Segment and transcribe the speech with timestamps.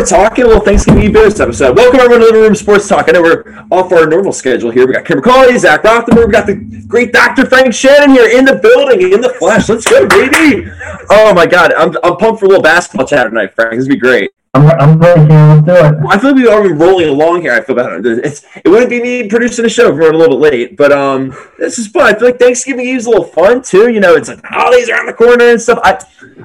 [0.00, 1.76] we're talking a little Thanksgiving Eve bonus episode.
[1.76, 3.10] Welcome everyone to Living Room Sports Talk.
[3.10, 4.86] I know we're off our normal schedule here.
[4.86, 6.54] We got Kim McCauley, Zach Rothenberg, we got the
[6.88, 7.44] great Dr.
[7.44, 9.68] Frank Shannon here in the building, in the flesh.
[9.68, 10.70] Let's go, baby!
[11.10, 13.72] Oh my God, I'm, I'm pumped for a little basketball chat tonight, Frank.
[13.72, 14.30] This would be great.
[14.54, 16.06] I'm, I'm ready, Let's do it.
[16.08, 17.52] I feel like we are already rolling along here.
[17.52, 18.00] I feel better.
[18.24, 20.76] It's, it wouldn't be me producing a show if we are a little bit late,
[20.78, 22.04] but um, this is fun.
[22.04, 23.90] I feel like Thanksgiving Eve is a little fun too.
[23.90, 25.78] You know, it's like holidays around the corner and stuff.
[25.84, 26.02] I,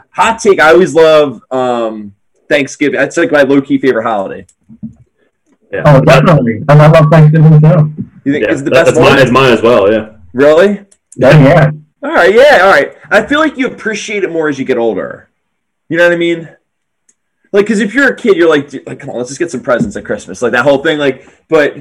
[0.10, 0.60] hot take.
[0.60, 2.16] I always love um
[2.48, 3.00] Thanksgiving.
[3.00, 4.46] That's like my low key favorite holiday.
[5.72, 5.84] Yeah.
[5.86, 6.58] Oh, definitely.
[6.70, 7.94] And I love Thanksgiving too.
[8.24, 9.92] You think yeah, it's the best that's Mine, it's mine as well.
[9.92, 10.18] Yeah.
[10.34, 10.86] Really?
[11.16, 11.44] Yeah.
[11.44, 11.72] yeah.
[12.04, 12.34] All right.
[12.34, 12.62] Yeah.
[12.64, 12.96] All right.
[13.10, 15.30] I feel like you appreciate it more as you get older.
[15.90, 16.50] You know what I mean?
[17.52, 19.62] Like, because if you're a kid, you're like, like, come on, let's just get some
[19.62, 20.98] presents at Christmas, like that whole thing.
[20.98, 21.78] Like, but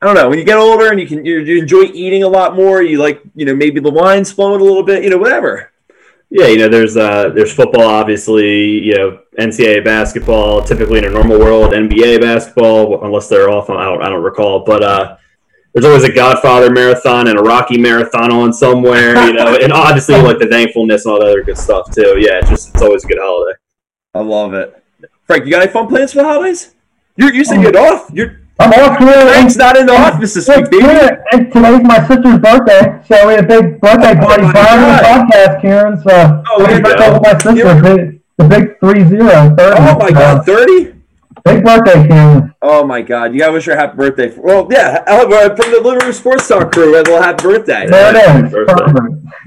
[0.00, 0.28] I don't know.
[0.28, 2.98] When you get older and you can you, you enjoy eating a lot more, you
[2.98, 5.72] like, you know, maybe the wine's flowing a little bit, you know, whatever.
[6.30, 8.84] Yeah, you know, there's uh, there's football, obviously.
[8.84, 13.70] You know, NCAA basketball, typically in a normal world, NBA basketball, unless they're off.
[13.70, 15.16] I don't, I don't recall, but uh,
[15.72, 19.14] there's always a Godfather marathon and a Rocky marathon on somewhere.
[19.26, 22.16] You know, and obviously like the thankfulness and all that other good stuff too.
[22.18, 23.56] Yeah, it's just it's always a good holiday.
[24.14, 24.82] I love it.
[25.26, 26.74] Frank, you got any fun plans for the holidays?
[27.16, 28.10] You're you said you're off.
[28.12, 29.26] You're I'm off here.
[29.26, 30.86] Frank's not in the office this week, baby.
[31.32, 34.76] And today's my sister's birthday, so we had a big birthday oh party oh prior
[34.80, 36.02] to the podcast, Karen.
[36.02, 37.82] So oh, happy birthday with my sister.
[37.82, 39.76] Big, the big three zero thirty.
[39.78, 40.94] Oh my god, thirty.
[41.44, 42.54] Big birthday, Karen.
[42.62, 43.34] Oh my God!
[43.34, 44.30] You gotta wish her a happy birthday.
[44.30, 47.86] For, well, yeah, from the Living Room Sports Talk crew, a little happy birthday.
[47.86, 48.54] There it is.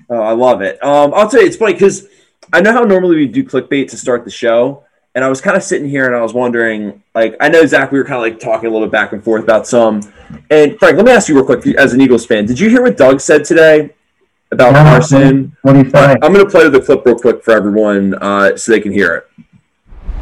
[0.10, 0.82] Oh, I love it.
[0.84, 2.08] Um, I'll tell you, it's funny because
[2.54, 4.86] I know how normally we do clickbait to start the show,
[5.20, 7.92] and I was kind of sitting here and I was wondering, like, I know Zach,
[7.92, 10.00] we were kind of like talking a little bit back and forth about some.
[10.50, 12.82] And Frank, let me ask you real quick, as an Eagles fan, did you hear
[12.82, 13.94] what Doug said today
[14.50, 15.58] about no, Carson?
[15.64, 16.16] What do you say?
[16.22, 19.14] I'm going to play the clip real quick for everyone uh, so they can hear
[19.14, 19.30] it.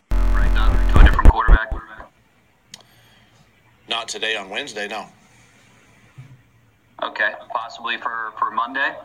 [0.09, 1.71] Right now, to a different quarterback.
[3.87, 5.05] Not today on Wednesday, no.
[7.03, 8.95] Okay, possibly for for Monday.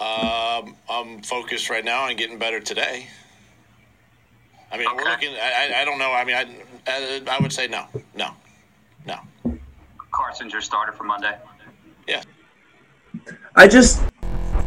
[0.00, 3.06] Um, I'm focused right now on getting better today.
[4.72, 4.96] I mean, okay.
[4.96, 5.34] we're looking.
[5.34, 6.12] I, I don't know.
[6.12, 6.42] I mean, I,
[6.90, 8.30] uh, I would say no, no,
[9.06, 9.18] no.
[10.12, 11.36] Carson's your starter for Monday.
[12.06, 12.22] Yeah.
[13.56, 14.02] I just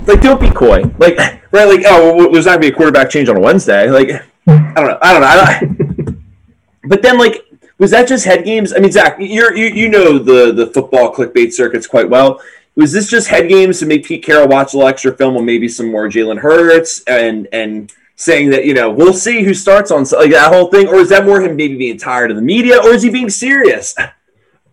[0.05, 0.83] like don't be coy.
[0.97, 1.17] Like
[1.51, 3.89] right, like oh, well, there's not gonna be a quarterback change on a Wednesday.
[3.89, 4.09] Like
[4.47, 4.97] I don't know.
[5.01, 5.27] I don't know.
[5.27, 6.23] I don't,
[6.85, 7.45] but then like
[7.77, 8.73] was that just head games?
[8.73, 12.41] I mean, Zach, you're you, you know the the football clickbait circuits quite well.
[12.75, 15.45] Was this just head games to make Pete Carroll watch a little extra film on
[15.45, 19.91] maybe some more Jalen Hurts and and saying that you know we'll see who starts
[19.91, 22.43] on like that whole thing, or is that more him maybe being tired of the
[22.43, 23.95] media, or is he being serious?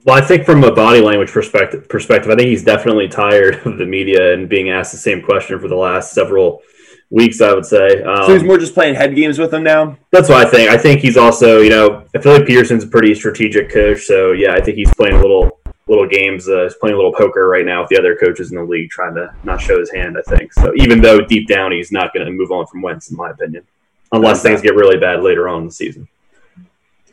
[0.04, 3.76] Well, I think from a body language perspective, perspective, I think he's definitely tired of
[3.76, 6.62] the media and being asked the same question for the last several
[7.10, 7.40] weeks.
[7.40, 8.02] I would say.
[8.02, 9.98] Um, so he's more just playing head games with them now.
[10.10, 10.70] That's what I think.
[10.70, 14.02] I think he's also, you know, I feel like Pederson's a pretty strategic coach.
[14.02, 15.59] So yeah, I think he's playing a little
[15.90, 16.48] little games.
[16.48, 18.88] Uh, he's playing a little poker right now with the other coaches in the league,
[18.88, 20.16] trying to not show his hand.
[20.16, 20.72] I think so.
[20.76, 23.64] Even though deep down he's not going to move on from Wentz, in my opinion,
[24.12, 26.08] unless things get really bad later on in the season.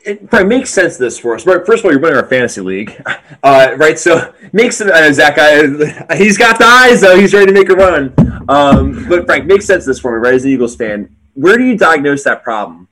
[0.04, 1.44] It probably makes sense this for us.
[1.44, 3.02] Right, first of all, you're running our fantasy league,
[3.42, 3.98] uh, right?
[3.98, 4.88] So makes it.
[4.90, 7.18] Uh, Zach, I, he's got the eyes though.
[7.18, 8.14] He's ready to make a run.
[8.48, 10.34] Um, but Frank, makes sense this for me, right?
[10.34, 12.87] As an Eagles fan, where do you diagnose that problem?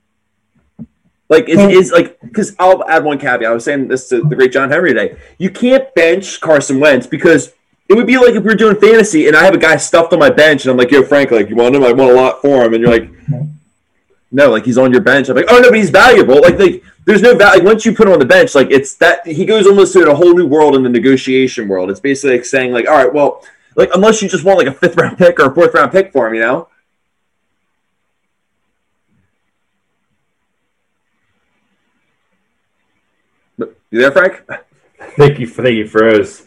[1.29, 3.51] Like it is like because I'll add one caveat.
[3.51, 5.17] I was saying this to the great John Henry today.
[5.39, 7.53] You can't bench Carson Wentz because
[7.89, 10.13] it would be like if we were doing fantasy and I have a guy stuffed
[10.13, 11.83] on my bench and I'm like, yo, Frank, like you want him?
[11.83, 13.11] I want a lot for him, and you're like,
[14.31, 15.29] no, like he's on your bench.
[15.29, 16.41] I'm like, oh no, but he's valuable.
[16.41, 18.55] Like, like there's no value Like, once you put him on the bench.
[18.55, 21.91] Like it's that he goes almost to a whole new world in the negotiation world.
[21.91, 23.45] It's basically like saying like, all right, well,
[23.75, 26.13] like unless you just want like a fifth round pick or a fourth round pick
[26.13, 26.69] for him, you know.
[33.97, 34.45] You there, Frank?
[35.17, 35.47] Thank you.
[35.47, 36.47] For thank you, froze.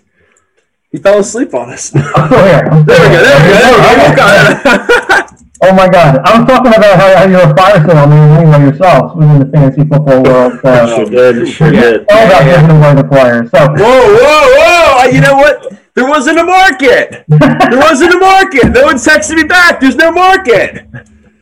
[0.92, 1.92] He fell asleep on us.
[1.96, 2.02] oh,
[2.46, 2.84] yeah.
[2.84, 3.24] There we go.
[3.26, 4.28] There we go.
[4.28, 5.26] There we go.
[5.62, 6.20] Oh my God!
[6.24, 9.82] I was talking about how, how you're a fire sale anyway yourself within the fantasy
[9.82, 10.54] football world.
[10.62, 10.88] So.
[10.96, 11.50] sure did.
[11.50, 11.82] Sure yeah.
[11.82, 12.06] did.
[12.10, 13.52] All about giving away the players.
[13.52, 13.68] So.
[13.68, 15.12] Whoa, whoa, whoa!
[15.12, 15.68] You know what?
[15.96, 17.26] There wasn't a market.
[17.28, 18.70] there wasn't a market.
[18.72, 19.82] No one texted me back.
[19.82, 20.88] There's no market.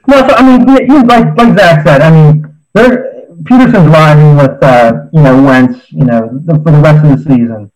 [0.07, 4.63] No, so, I mean, you, like like Zach said, I mean, there Pederson's riding with
[4.63, 7.71] uh, you know Wentz, you know, the, for the rest of the season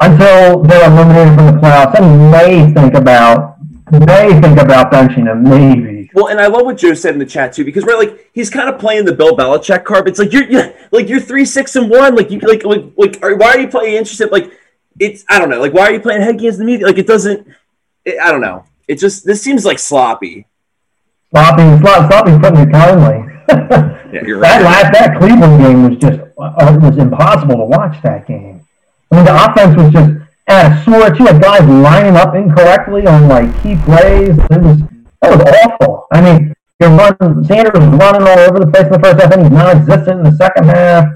[0.00, 1.98] until they're eliminated from the playoffs.
[1.98, 3.56] And may think about
[3.90, 6.10] may think about benching him, maybe.
[6.14, 8.50] Well, and I love what Joe said in the chat too, because we're like he's
[8.50, 10.08] kind of playing the Bill Belichick card.
[10.08, 12.14] It's like you're, you're like you're three six and one.
[12.14, 14.30] Like you like like like why are you playing interested?
[14.30, 14.52] Like
[14.98, 15.60] it's I don't know.
[15.60, 16.86] Like why are you playing head games in the media?
[16.86, 17.46] Like it doesn't.
[18.04, 18.64] It, I don't know.
[18.88, 20.46] It just this seems like sloppy.
[21.30, 23.31] Sloppy, sloppy, putting it kindly.
[23.48, 24.64] Yeah, you're That right.
[24.64, 28.60] last that Cleveland game was just uh, was impossible to watch that game.
[29.10, 30.10] I mean, the offense was just
[30.48, 31.18] at a sword.
[31.18, 34.36] You had guys lining up incorrectly on like key plays.
[34.36, 34.78] It was
[35.22, 36.06] that was awful.
[36.12, 39.32] I mean, you're running, Sanders was running all over the place in the first half,
[39.32, 41.06] and he's non-existent in the second half.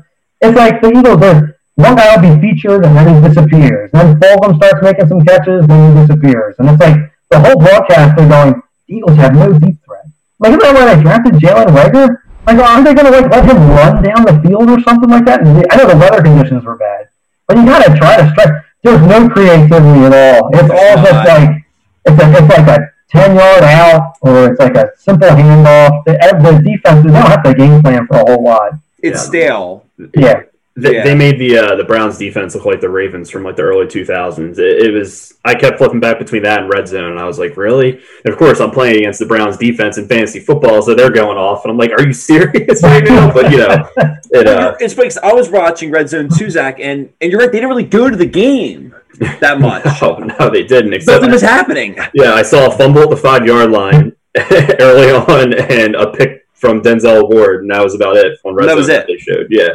[0.40, 1.20] It's like the Eagles.
[1.20, 3.90] There's one guy will be featured and then he disappears.
[3.93, 6.55] Then Fulgham starts making some catches, then he disappears.
[6.58, 6.96] And it's like
[7.31, 10.06] the whole broadcast they're going, the Eagles have no deep threat.
[10.38, 12.18] Like that why they drafted Jalen Reagor?
[12.46, 15.40] Like aren't they gonna like let him run down the field or something like that?
[15.70, 17.08] I know the weather conditions were bad.
[17.48, 20.50] But you gotta try to strike there's no creativity at all.
[20.52, 21.64] It's all just like
[22.04, 26.04] it's a it's like a ten yard out or it's like a simple handoff.
[26.04, 28.72] The, the defense they don't have to game plan for a whole lot.
[29.02, 29.28] It's Yeah.
[29.28, 29.84] stale.
[30.14, 30.42] Yeah.
[30.78, 31.05] They, Yeah.
[31.05, 33.87] they made the uh, the Browns defense look like the Ravens from like the early
[33.87, 34.58] 2000s.
[34.58, 37.38] It, it was I kept flipping back between that and red zone, and I was
[37.38, 37.93] like, really?
[38.25, 41.38] And of course, I'm playing against the Browns defense in fantasy football, so they're going
[41.38, 43.32] off, and I'm like, are you serious right now?
[43.32, 43.88] But you know,
[44.32, 47.50] it uh, it's because I was watching Red Zone 2, Zach, and, and you're right,
[47.50, 48.94] they didn't really go to the game
[49.40, 49.82] that much.
[50.02, 50.93] no, no, they didn't.
[50.93, 51.96] Except Nothing was happening.
[52.12, 54.12] yeah, I saw a fumble at the five yard line
[54.78, 58.64] early on, and a pick from Denzel Ward, and that was about it on red
[58.67, 59.06] That zone was it.
[59.06, 59.69] They showed, yeah,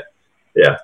[0.56, 0.78] yeah.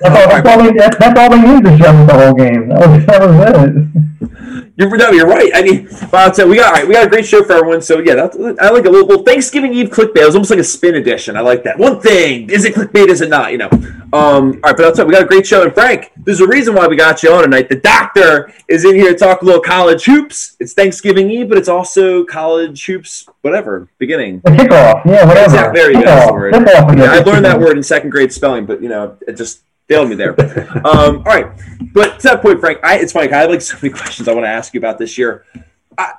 [0.00, 2.68] That's all, that's, all they, that's, all they needed to show the whole game.
[2.68, 3.34] That was, that was
[3.66, 4.73] it.
[4.76, 5.52] You're, no, you're right.
[5.54, 7.80] I mean, but so we got all right, we got a great show for everyone.
[7.80, 10.22] So yeah, that's, I like a little, little Thanksgiving Eve clickbait.
[10.22, 11.36] It was almost like a spin edition.
[11.36, 11.78] I like that.
[11.78, 13.06] One thing is it clickbait?
[13.06, 13.52] Is it not?
[13.52, 13.68] You know.
[13.70, 14.10] Um.
[14.12, 15.62] All right, but I'll tell you, we got a great show.
[15.62, 17.68] And Frank, there's a reason why we got you on tonight.
[17.68, 20.56] The doctor is in here to talk a little college hoops.
[20.58, 23.28] It's Thanksgiving Eve, but it's also college hoops.
[23.42, 24.40] Whatever beginning.
[24.40, 25.44] Kickoff, yeah, whatever.
[25.44, 25.80] Exactly.
[25.80, 26.10] There you go.
[26.10, 26.32] Kickoff.
[26.32, 26.98] word.
[26.98, 30.08] Yeah, I learned that word in second grade spelling, but you know, it just failed
[30.08, 30.38] me there.
[30.86, 31.46] um, all right,
[31.92, 33.32] but to that point, Frank, I, it's funny.
[33.32, 35.44] I have like so many questions I want to ask you about this year.
[35.96, 36.12] I,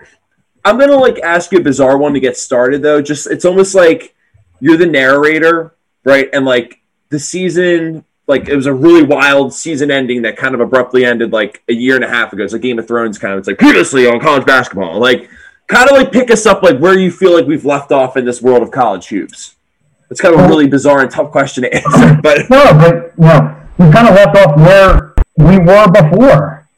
[0.63, 3.01] I'm gonna like ask you a bizarre one to get started, though.
[3.01, 4.15] Just it's almost like
[4.59, 6.29] you're the narrator, right?
[6.33, 10.61] And like the season, like it was a really wild season ending that kind of
[10.61, 12.43] abruptly ended like a year and a half ago.
[12.43, 13.39] It's like Game of Thrones kind of.
[13.39, 15.29] It's like previously on college basketball, like
[15.67, 18.25] kind of like pick us up like where you feel like we've left off in
[18.25, 19.54] this world of college hoops.
[20.15, 23.27] It's kind of a really bizarre and tough question to answer, but No, but you
[23.27, 26.69] know, we kind of left off where we were before.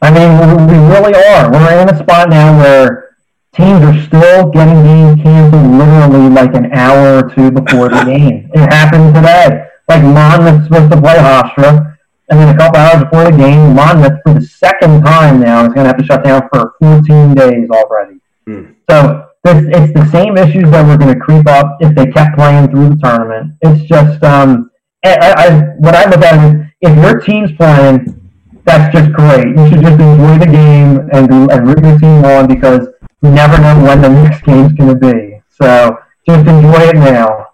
[0.00, 1.52] I mean, we, really are.
[1.52, 3.16] We're in a spot now where
[3.52, 8.50] teams are still getting games canceled literally like an hour or two before the game.
[8.54, 9.66] It happened today.
[9.86, 11.98] Like Monmouth's supposed to play Hofstra,
[12.30, 15.74] and then a couple hours before the game, Monmouth for the second time now is
[15.74, 18.20] going to have to shut down for 14 days already.
[18.46, 18.72] Hmm.
[18.88, 22.36] So it's, it's the same issues that were going to creep up if they kept
[22.36, 23.54] playing through the tournament.
[23.62, 24.70] It's just um,
[25.04, 28.16] I, I, what I look at is if your team's playing,
[28.64, 29.48] that's just great.
[29.48, 32.88] You should just enjoy the game and do, and root your team on because
[33.22, 35.40] you never know when the next game's going to be.
[35.48, 35.98] So
[36.28, 37.46] just enjoy it now.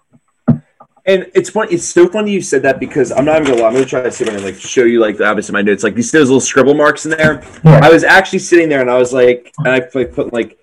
[1.07, 1.73] and it's funny.
[1.73, 3.67] It's so funny you said that because I'm not even gonna lie.
[3.69, 5.83] I'm gonna try to see if I can like show you like obviously my notes.
[5.83, 7.43] Like these those little scribble marks in there.
[7.63, 7.79] Yeah.
[7.81, 10.59] I was actually sitting there and I was like, and I like put like.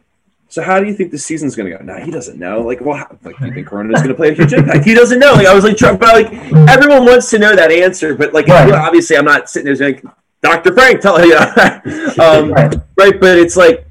[0.55, 1.83] So how do you think the season's going to go?
[1.83, 2.61] No, he doesn't know.
[2.61, 4.85] Like, well, how, like, do you think Corona's going to play a huge impact?
[4.85, 5.33] He doesn't know.
[5.33, 6.33] Like, I was like, trying, but like,
[6.71, 8.71] everyone wants to know that answer, but like, Right.
[8.71, 10.01] obviously, I'm not sitting there saying,
[10.43, 10.73] Dr.
[10.73, 11.35] Frank, tell you,
[12.23, 12.73] um, Right.
[12.97, 13.19] right?
[13.21, 13.85] But it's like,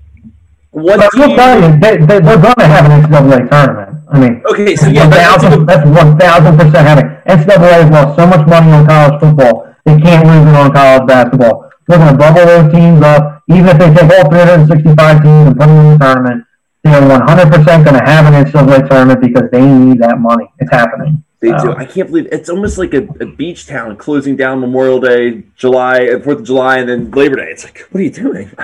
[0.71, 1.36] what But you?
[1.36, 4.00] they, they, they're going to have an NCAA tournament.
[4.13, 7.07] I mean, Okay, so yeah, thousand, that's one thousand percent having.
[7.27, 11.08] NCAA has lost so much money on college football, they can't lose it on college
[11.10, 11.70] basketball.
[11.89, 15.58] They're going to bubble those teams up, even if they take all 365 teams and
[15.60, 16.46] put them in the tournament.
[16.84, 20.52] They're 100% going to have an NCAA tournament because they need that money.
[20.60, 21.24] It's happening.
[21.44, 21.74] They do.
[21.74, 26.08] I can't believe it's almost like a, a beach town closing down Memorial Day, July,
[26.08, 27.52] uh, Fourth of July, and then Labor Day.
[27.52, 28.50] It's like, what are you doing?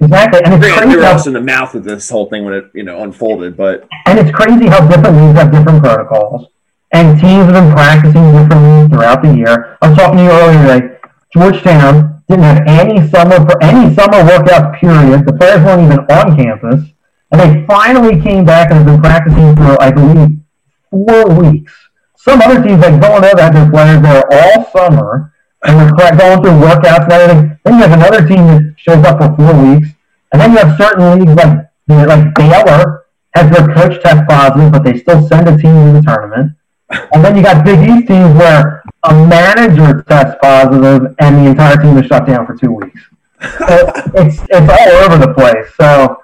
[0.00, 2.54] Exactly, and it's they crazy were how in the mouth of this whole thing when
[2.54, 6.46] it you know unfolded, but And it's crazy how different leagues have different protocols.
[6.92, 9.78] And teams have been practicing differently throughout the year.
[9.82, 10.98] I was talking to you earlier today.
[11.32, 15.26] Georgetown didn't have any summer for any summer workouts period.
[15.26, 16.90] The players weren't even on campus.
[17.32, 20.38] And they finally came back and have been practicing for I believe
[20.90, 21.72] four weeks.
[22.16, 25.32] Some other teams like Villanova had their players there all summer
[25.62, 27.58] and cra- going through workouts and everything.
[27.64, 29.88] Then you have another team that shows up for four weeks.
[30.32, 34.84] And then you have certain leagues like like Baylor has their coach test positive, but
[34.84, 36.52] they still send a team to the tournament.
[37.12, 41.76] And then you got Big East teams where a manager tests positive and the entire
[41.76, 43.00] team is shut down for two weeks.
[43.58, 45.72] So it's it's all over the place.
[45.76, 46.16] So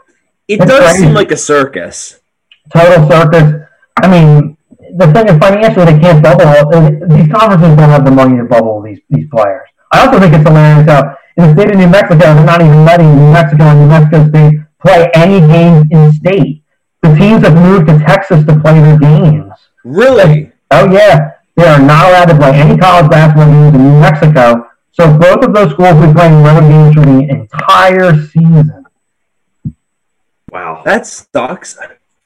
[0.49, 1.05] it That's does crazy.
[1.05, 2.21] seem like a circus.
[2.73, 3.62] total circus.
[4.03, 4.57] I mean,
[4.97, 6.47] the thing is financially they can't bubble.
[7.09, 9.69] These conferences don't have the money to bubble these these players.
[9.93, 12.85] I also think it's hilarious how in the state of New Mexico they're not even
[12.85, 16.62] letting New Mexico and New Mexico State play any games in state.
[17.03, 19.53] The teams have moved to Texas to play their games.
[19.85, 20.50] Really?
[20.71, 24.69] Oh yeah, they are not allowed to play any college basketball games in New Mexico.
[24.93, 28.75] So both of those schools will be playing road games for the entire season.
[30.56, 30.82] Wow.
[30.86, 31.76] That sucks.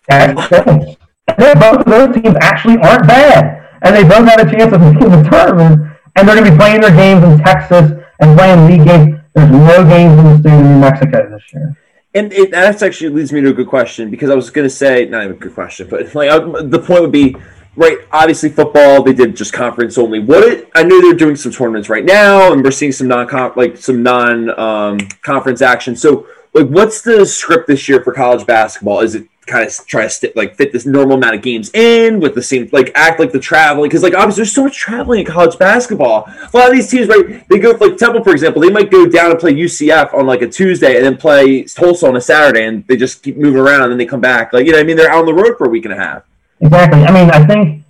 [0.08, 0.52] That's.
[0.52, 0.96] And
[1.38, 4.80] then both of those teams actually aren't bad, and they both have a chance of
[4.80, 5.90] making the tournament.
[6.16, 9.20] And they're going to be playing their games in Texas and playing league games.
[9.34, 11.76] There's no games in the state of New Mexico this year.
[12.14, 14.74] And it, that actually leads me to a good question because I was going to
[14.74, 17.36] say, not even a good question, but like uh, the point would be,
[17.76, 17.98] right?
[18.12, 20.18] Obviously, football they did just conference only.
[20.18, 23.28] What it, I knew they're doing some tournaments right now, and we're seeing some non
[23.56, 25.96] like some non um, conference action.
[25.96, 29.00] So, like, what's the script this year for college basketball?
[29.00, 32.20] Is it kind of try to st- like fit this normal amount of games in
[32.20, 35.20] with the same like act like the traveling because like obviously there's so much traveling
[35.20, 36.24] in college basketball.
[36.28, 37.46] A lot of these teams, right?
[37.48, 40.42] They go like Temple, for example, they might go down and play UCF on like
[40.42, 43.82] a Tuesday and then play Tulsa on a Saturday, and they just keep moving around
[43.82, 44.52] and then they come back.
[44.52, 45.96] Like you know, I mean, they're out on the road for a week and a
[45.96, 46.22] half.
[46.60, 47.02] Exactly.
[47.04, 47.84] I mean, I think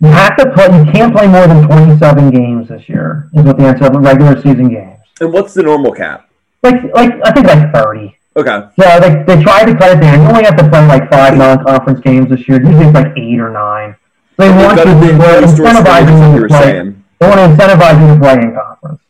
[0.00, 0.66] you have to play.
[0.66, 3.28] You can't play more than 27 games this year.
[3.34, 4.98] Is what the answer of regular season games.
[5.20, 6.28] And what's the normal cap?
[6.62, 8.16] Like, like I think like 30.
[8.34, 8.68] Okay.
[8.76, 10.22] Yeah, they, they tried to cut it down.
[10.22, 12.60] You only have to play like five non-conference games this year.
[12.62, 13.94] Usually it's like eight or nine.
[14.38, 16.60] They want Got to they incentivize you you to play.
[16.60, 17.04] saying.
[17.18, 19.00] They want to incentivize you to play in conference.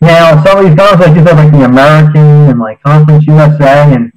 [0.00, 3.94] Now, some of these conferences, like you said, like the American and like Conference USA
[3.94, 4.12] and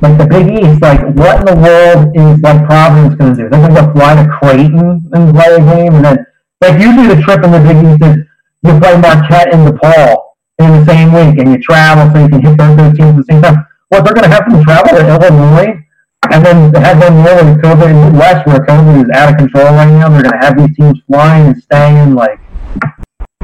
[0.00, 3.48] like the Big East, like what in the world is like Providence going to do?
[3.48, 6.26] They're going to fly to Creighton and play a game, and then
[6.60, 8.16] like usually the trip in the Big East is
[8.62, 12.40] you play Marquette and DePaul in the same week, and you travel so you can
[12.42, 13.66] hit those, those teams at the same time.
[13.88, 15.78] What they're going to have to travel to Illinois,
[16.30, 19.36] and then have them deal with COVID in the Midwest, where COVID is out of
[19.38, 20.08] control right now.
[20.10, 22.38] They're going to have these teams flying and staying like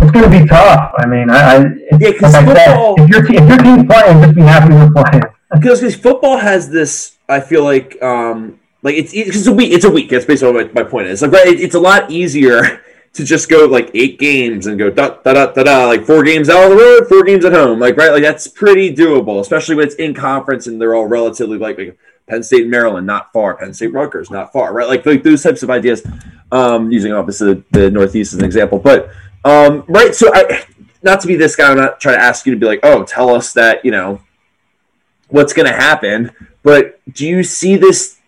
[0.03, 0.93] it's going to be tough.
[0.99, 3.59] I mean, I, I it's, Yeah, like I said, football- if your te- if your
[3.59, 5.23] team's playing, just be happy they're playing.
[5.55, 9.91] Because football has this i feel like um like it's it's a week it's a
[9.91, 11.23] week that's basically what my, point is.
[11.23, 12.83] Like it, it's a lot easier
[13.15, 16.23] to just go like eight games and go da da da da da like four
[16.23, 19.41] games out on the road four games at home like right like that's pretty doable
[19.41, 21.97] especially when it's in conference and they're all relatively like, like
[22.29, 25.45] penn state and maryland not far penn state rutgers not far right like, like those
[25.45, 26.05] types of ideas
[26.51, 29.11] um using obviously the, the northeast as an example but
[29.45, 30.67] um right so i
[31.05, 33.05] not to be this guy i'm not trying to ask you to be like oh
[33.05, 34.21] tell us that you know
[35.35, 36.31] what's going to happen.
[36.63, 38.19] But do you see this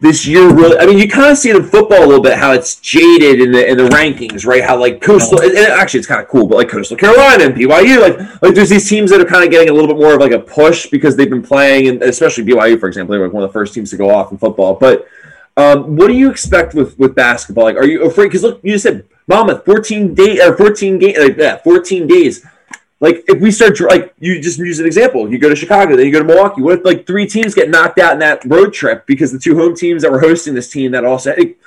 [0.00, 0.78] this year really?
[0.78, 3.40] I mean, you kind of see it in football a little bit how it's jaded
[3.40, 4.62] in the in the rankings, right?
[4.62, 8.00] How like coastal, and actually it's kind of cool, but like coastal Carolina and BYU,
[8.00, 10.20] like like there's these teams that are kind of getting a little bit more of
[10.20, 13.34] like a push because they've been playing, and especially BYU, for example, they were like
[13.34, 14.74] one of the first teams to go off in football.
[14.74, 15.08] But
[15.56, 17.64] um, what do you expect with with basketball?
[17.64, 18.26] Like, are you afraid?
[18.26, 22.46] Because look, you just said Monmouth, fourteen day or fourteen game, like yeah, fourteen days
[23.04, 26.06] like if we start like you just use an example you go to chicago then
[26.06, 28.72] you go to milwaukee what if like three teams get knocked out in that road
[28.72, 31.58] trip because the two home teams that were hosting this team that also like,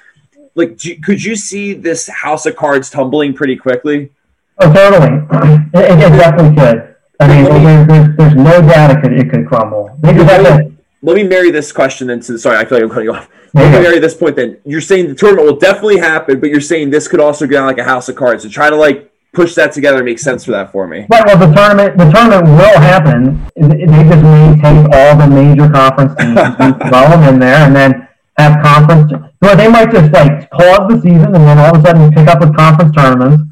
[0.56, 4.12] like do could you see this house of cards tumbling pretty quickly
[4.60, 5.18] Oh, totally.
[5.74, 6.96] It, it, it definitely could.
[7.20, 9.96] I mean, there, there's, there's no doubt it could it could crumble.
[10.00, 10.72] They have to.
[11.02, 13.30] let me marry this question then to sorry i feel like i'm cutting you off
[13.54, 16.62] let me marry this point then you're saying the tournament will definitely happen but you're
[16.62, 19.07] saying this could also go down like a house of cards so try to like
[19.38, 21.24] push that together and make sense for that for me Right.
[21.28, 23.20] Well, the tournament the tournament will happen.
[23.56, 27.76] They just may take all the major conference teams, and throw them in there, and
[27.76, 29.14] then have conference.
[29.46, 32.28] Or they might just like pause the season and then all of a sudden pick
[32.28, 33.44] up with conference tournaments,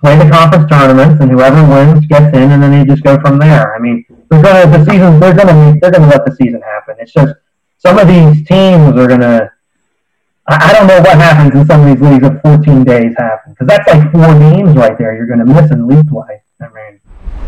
[0.00, 3.38] play the conference tournaments, and whoever wins gets in, and then they just go from
[3.38, 3.74] there.
[3.74, 5.18] I mean, they're gonna the season.
[5.18, 6.96] They're gonna they're gonna let the season happen.
[7.00, 7.34] It's just
[7.78, 9.52] some of these teams are gonna.
[10.48, 13.52] I I don't know what happens in some of these leagues if 14 days happen
[13.52, 15.16] because that's like four games right there.
[15.16, 16.42] You're going to miss in league play.
[16.60, 17.00] I mean,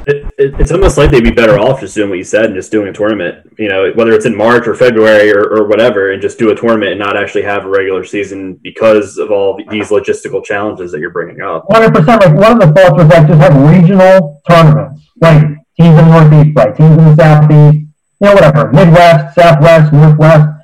[0.06, 2.54] It, it, it's almost like they'd be better off just doing what you said and
[2.54, 3.54] just doing a tournament.
[3.58, 6.56] You know, whether it's in March or February or, or whatever, and just do a
[6.56, 11.00] tournament and not actually have a regular season because of all these logistical challenges that
[11.00, 11.68] you're bringing up.
[11.70, 11.94] 100.
[11.94, 15.42] percent Like one of the thoughts was like just have regional tournaments, like
[15.78, 17.86] teams in the Northeast play, teams in the Southeast,
[18.20, 20.57] you know, whatever, Midwest, Southwest, Northwest.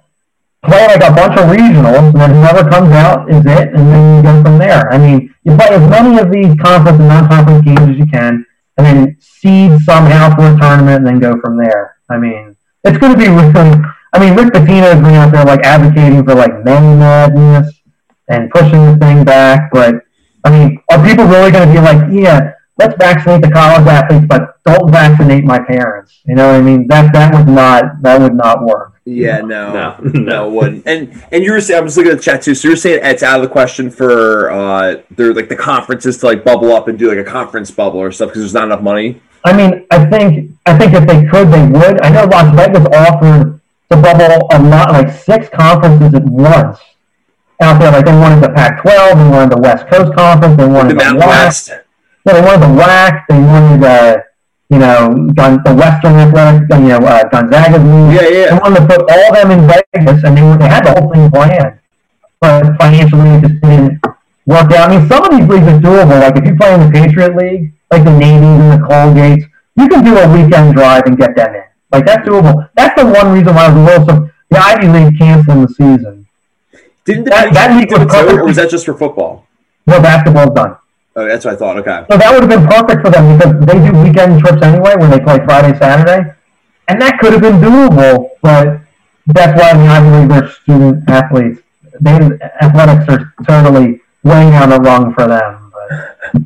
[0.64, 4.16] Play like a bunch of regionals, and then whoever comes out is it, and then
[4.16, 4.90] you go from there.
[4.92, 8.47] I mean, you play as many of these conference and non-conference games as you can,
[8.78, 11.97] and then seed somehow for a tournament, and then go from there.
[12.09, 13.85] I mean, it's going to be really.
[14.14, 17.83] I mean, Rick Pitino has been out there like advocating for like May Madness
[18.28, 19.97] and pushing the thing back, but
[20.44, 24.26] I mean, are people really going to be like, yeah, let's vaccinate the college athletes,
[24.28, 26.21] but don't vaccinate my parents?
[26.26, 26.87] You know what I mean?
[26.87, 28.93] That that would not that would not work.
[29.06, 30.49] Yeah, no, No, no, no.
[30.49, 30.87] it wouldn't.
[30.87, 32.54] And and you were saying, I'm just looking at the chat too.
[32.54, 36.26] So you're saying it's out of the question for uh, they're like the conferences to
[36.26, 38.80] like bubble up and do like a conference bubble or stuff because there's not enough
[38.82, 39.20] money.
[39.44, 42.00] I mean, I think I think if they could, they would.
[42.00, 46.78] I know Las Vegas offered to bubble a lot, like six conferences at once,
[47.61, 47.92] out there.
[47.92, 48.84] Like they wanted the Pac-12,
[49.23, 51.26] they wanted the West Coast Conference, they wanted The the, WAC.
[51.26, 51.68] West.
[52.26, 53.26] Yeah, they wanted the WAC.
[53.28, 54.16] They wanted uh,
[54.71, 58.14] you know Gon- the Western Athletic, you know uh, Gonzaga League.
[58.16, 58.47] Yeah, yeah.
[58.50, 61.12] They wanted to put all them in Vegas, and they, were- they had the whole
[61.12, 61.78] thing planned.
[62.40, 64.00] But financially, it just didn't
[64.47, 64.90] work out.
[64.90, 66.21] I mean, some of these leagues are doable.
[66.21, 69.44] Like if you play in the Patriot League, like the Navies and the Colgates,
[69.76, 71.62] you can do a weekend drive and get them in.
[71.92, 72.68] Like that's doable.
[72.75, 75.68] That's the one reason why I was a little so the Ivy League canceling the
[75.68, 76.26] season.
[77.04, 79.47] Didn't the That- that league was was that just for football?
[79.87, 80.76] No basketball's done.
[81.16, 81.78] Oh, that's what I thought.
[81.78, 82.04] Okay.
[82.11, 85.11] So that would have been perfect for them because they do weekend trips anyway when
[85.11, 86.35] they play Friday, Saturday.
[86.88, 88.80] And that could have been doable, but
[89.26, 91.61] that's why the Ivy League are student athletes.
[92.00, 92.18] They,
[92.61, 95.73] athletics are totally way on the rung for them.
[95.73, 96.42] But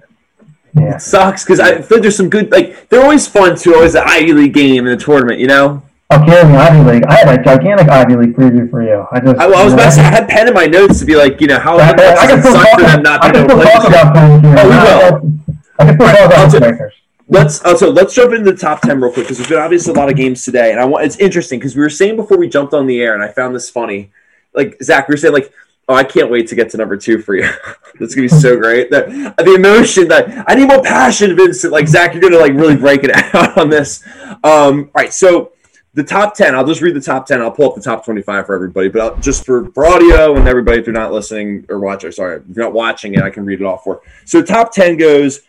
[0.74, 0.96] yeah.
[0.96, 3.74] It sucks because I feel there's some good like they're always fun too.
[3.74, 5.82] Always the Ivy League game in the tournament, you know.
[6.10, 7.04] The Ivy League.
[7.04, 9.06] I had a gigantic Ivy League preview for you.
[9.12, 11.04] I just I, I was about to say I had pen in my notes to
[11.04, 13.22] be like, you know, how I, much I, can still suck talk for them not
[13.22, 15.56] I can still play talk about Oh, we will.
[15.78, 16.94] I can still talk I'll about the Breakers.
[17.28, 19.92] Let's uh, so let's jump into the top ten real quick because there's been obviously
[19.92, 22.38] a lot of games today, and I want it's interesting because we were saying before
[22.38, 24.10] we jumped on the air, and I found this funny.
[24.54, 25.52] Like Zach, we were saying like,
[25.90, 27.42] oh, I can't wait to get to number two for you.
[28.00, 28.90] That's gonna be so great.
[28.90, 31.70] That the emotion that I need more passion, Vincent.
[31.70, 34.02] Like Zach, you're gonna like really break it out on this.
[34.42, 35.52] Um, all right, so
[35.94, 38.46] the top 10 i'll just read the top 10 i'll pull up the top 25
[38.46, 41.80] for everybody but I'll, just for, for audio and everybody if you're not listening or
[41.80, 44.00] watching sorry if you're not watching it i can read it off for.
[44.24, 45.40] So top 10 goes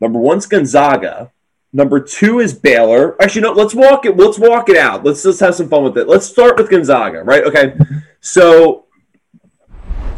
[0.00, 1.30] number one's gonzaga
[1.72, 3.20] number two is baylor.
[3.22, 5.04] Actually no let's walk it let's walk it out.
[5.04, 6.08] Let's just have some fun with it.
[6.08, 7.44] Let's start with gonzaga right?
[7.44, 7.74] Okay.
[8.20, 8.86] So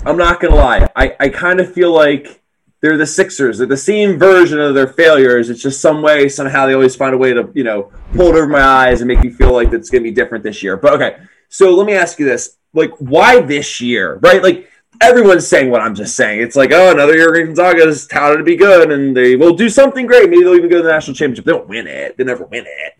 [0.04, 2.42] i'm not gonna lie i, I kind of feel like
[2.83, 3.59] they're the Sixers.
[3.59, 5.49] They're the same version of their failures.
[5.49, 8.35] It's just some way, somehow, they always find a way to, you know, pull it
[8.35, 10.77] over my eyes and make me feel like it's going to be different this year.
[10.77, 11.17] But okay,
[11.49, 14.17] so let me ask you this: like, why this year?
[14.17, 14.43] Right?
[14.43, 14.69] Like,
[15.01, 16.43] everyone's saying what I'm just saying.
[16.43, 19.55] It's like, oh, another year of Gonzaga is touted to be good, and they will
[19.55, 20.28] do something great.
[20.28, 21.45] Maybe they'll even go to the national championship.
[21.45, 22.17] They don't win it.
[22.17, 22.95] They never win it.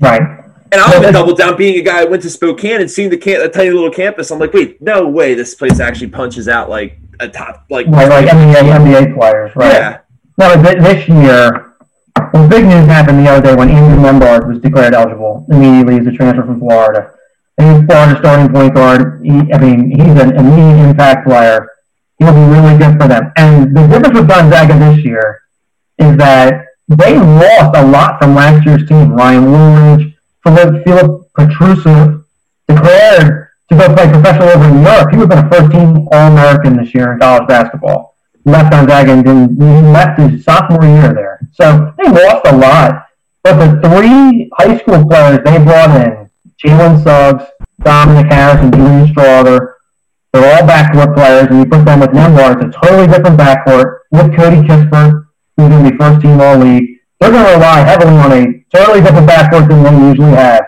[0.00, 0.20] Right.
[0.70, 1.56] And I'll even double down.
[1.56, 4.30] Being a guy who went to Spokane and seeing the camp, a tiny little campus,
[4.30, 8.08] I'm like, wait, no way, this place actually punches out like a top, like, Right,
[8.08, 9.72] like NBA, NBA players, right?
[9.72, 9.98] yeah.
[10.36, 11.74] No, this year,
[12.32, 16.06] well, big news happened the other day when Andrew Nembhard was declared eligible immediately as
[16.06, 17.12] a transfer from Florida.
[17.58, 19.20] And he's Florida's starting point guard.
[19.24, 21.68] He, I mean, he's an immediate impact player.
[22.18, 23.32] He'll be really good for them.
[23.36, 25.42] And the difference with Gonzaga this year
[25.98, 29.12] is that they lost a lot from last year's team.
[29.12, 32.24] Ryan Woolridge, Philip, Philip Petrusev
[32.68, 35.08] declared to go play professional over in Europe.
[35.10, 38.08] He would have been a first team All American this year in college basketball
[38.48, 41.40] left Gonzaga and then he left his sophomore year there.
[41.52, 43.06] So they lost a lot.
[43.42, 46.28] But the three high school players they brought in,
[46.62, 47.44] Jalen Suggs,
[47.82, 49.74] Dominic Harris, and Julian Strawther,
[50.32, 54.00] they're all backcourt players, and you put them with Nembhard, it's a totally different backcourt
[54.10, 55.26] with Corey Kispert,
[55.56, 56.98] who's going to be first team all league.
[57.20, 60.64] They're going to rely heavily on a totally different backcourt than they usually have.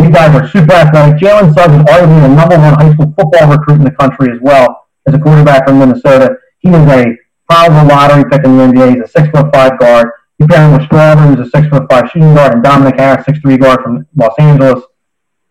[0.00, 1.20] These guys are super athletic.
[1.20, 4.40] Jalen Suggs is arguably the number one high school football recruit in the country as
[4.40, 6.36] well as a quarterback from Minnesota.
[6.60, 8.94] He is a probable lottery pick in the NBA.
[8.94, 10.10] He's a six foot five guard.
[10.38, 13.26] You pair him with Strawther, who's a six foot five shooting guard, and Dominic Harris,
[13.26, 14.82] six three guard from Los Angeles.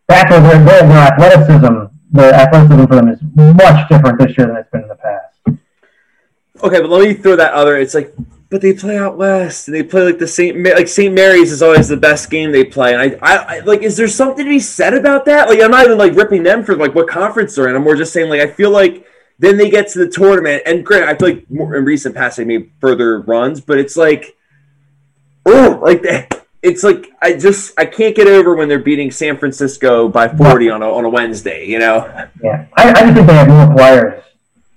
[0.08, 4.48] That's where their, their, their athleticism, the athleticism for them is much different this year
[4.48, 5.60] than it's been in the past.
[6.64, 7.78] Okay, but let me throw that other.
[7.78, 8.12] It's like,
[8.50, 11.52] but they play out west, and they play like the Saint Ma- like Saint Mary's
[11.52, 12.94] is always the best game they play.
[12.94, 15.48] And I, I, I like, is there something to be said about that?
[15.48, 17.76] Like, I'm not even like ripping them for like what conference they're in.
[17.76, 19.06] I'm more just saying like I feel like
[19.38, 21.04] then they get to the tournament, and great.
[21.04, 24.36] I feel like more in recent past they made further runs, but it's like,
[25.46, 26.46] oh, like that.
[26.62, 30.70] It's like I just I can't get over when they're beating San Francisco by 40
[30.72, 31.66] on a on a Wednesday.
[31.66, 32.30] You know.
[32.44, 34.24] Yeah, I, I just think they have more players.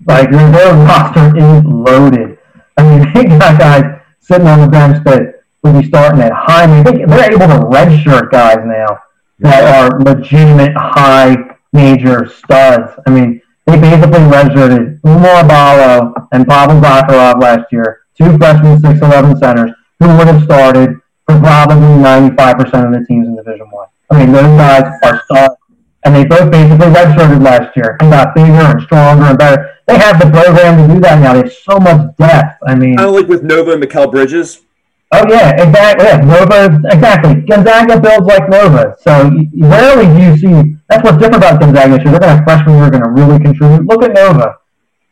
[0.04, 2.38] Like their roster is loaded.
[2.76, 6.64] I mean, they got guys sitting on the bench that will be starting at high.
[6.64, 8.98] I mean, they, they're able to redshirt guys now
[9.40, 11.36] that are legitimate high
[11.72, 12.92] major studs.
[13.06, 19.38] I mean, they basically redshirted Oumar Ballo and Pavel Zakharov last year, two freshmen, 6'11
[19.38, 23.86] centers, who would have started for probably 95% of the teams in Division One.
[24.10, 24.16] I.
[24.16, 25.54] I mean, those guys are studs
[26.04, 29.76] and they both basically redshirted last year and got bigger and stronger and better.
[29.86, 31.34] They have the program to do that now.
[31.34, 32.58] There's so much depth.
[32.66, 34.62] I mean, Kind of like with Nova and Mikal Bridges.
[35.12, 36.06] oh yeah, exactly.
[36.06, 37.34] Yeah, Nova, exactly.
[37.42, 40.76] Gonzaga builds like Nova, so you, rarely do you see.
[40.88, 41.96] That's what's different about Gonzaga.
[41.96, 42.12] this year.
[42.12, 43.86] They're going to have freshmen who are going to really contribute.
[43.86, 44.58] Look at Nova.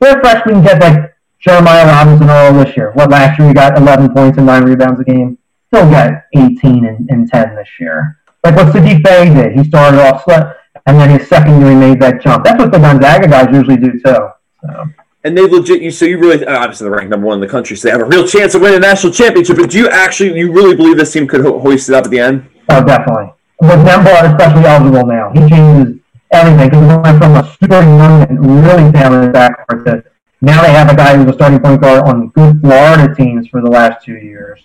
[0.01, 2.93] Their freshmen get like Jeremiah Robinson Earl this year.
[2.93, 5.39] What last year he got 11 points and nine rebounds a game.
[5.71, 8.19] He'll get 18 and, and 10 this year.
[8.43, 9.59] Like what Sadiq Bey did.
[9.59, 10.53] He started off slow.
[10.91, 12.45] And then his second year he made that jump.
[12.45, 14.01] That's what the Gonzaga guys usually do too.
[14.03, 14.87] So.
[15.23, 17.49] And they legit you so you really uh, obviously they're ranked number one in the
[17.49, 19.57] country, so they have a real chance of winning a national championship.
[19.57, 22.11] But do you actually you really believe this team could ho- hoist it up at
[22.11, 22.49] the end?
[22.71, 23.33] Oh, definitely.
[23.61, 26.01] With Nembhard especially eligible now, he changes
[26.33, 30.05] everything because he went from a super young and really talented backcourt to
[30.41, 33.61] now they have a guy who's a starting point guard on good Florida teams for
[33.61, 34.63] the last two years.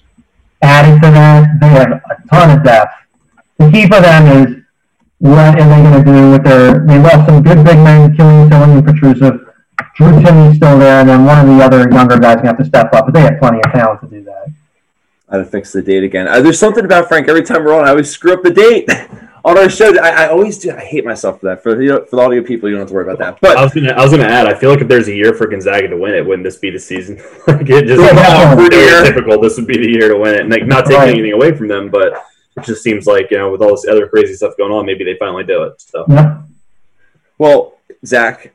[0.62, 2.94] Added to that, they have a ton of depth.
[3.58, 4.64] The key for them is
[5.32, 6.86] what are they going to do with their?
[6.86, 9.42] They lost some good big men, Killian Tilly and Petrusev.
[9.96, 12.58] Drew Timme's still there, and then one of the other younger guys going to have
[12.58, 13.06] to step up.
[13.06, 14.48] But they have plenty of talent to do that.
[15.30, 16.28] I had to fix the date again.
[16.28, 17.28] Uh, there's something about Frank.
[17.28, 18.88] Every time we're on, I always screw up the date
[19.46, 19.98] on our show.
[20.00, 20.72] I, I always do.
[20.72, 21.64] I hate myself for that.
[21.64, 23.40] For the for the audio people, you don't have to worry about that.
[23.42, 24.46] But I was gonna I was gonna add.
[24.48, 26.70] I feel like if there's a year for Gonzaga to win it, wouldn't this be
[26.70, 27.16] the season?
[27.48, 28.56] like it just Yeah, like, yeah.
[28.56, 29.42] pretty typical.
[29.42, 30.42] This would be the year to win it.
[30.42, 31.10] And like not taking Right.
[31.10, 32.14] anything away from them, but
[32.58, 35.04] it just seems like you know with all this other crazy stuff going on, maybe
[35.04, 35.82] they finally do it.
[35.82, 36.41] So Yeah.
[37.38, 38.54] well, Zach,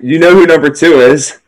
[0.00, 1.38] you know who number two is.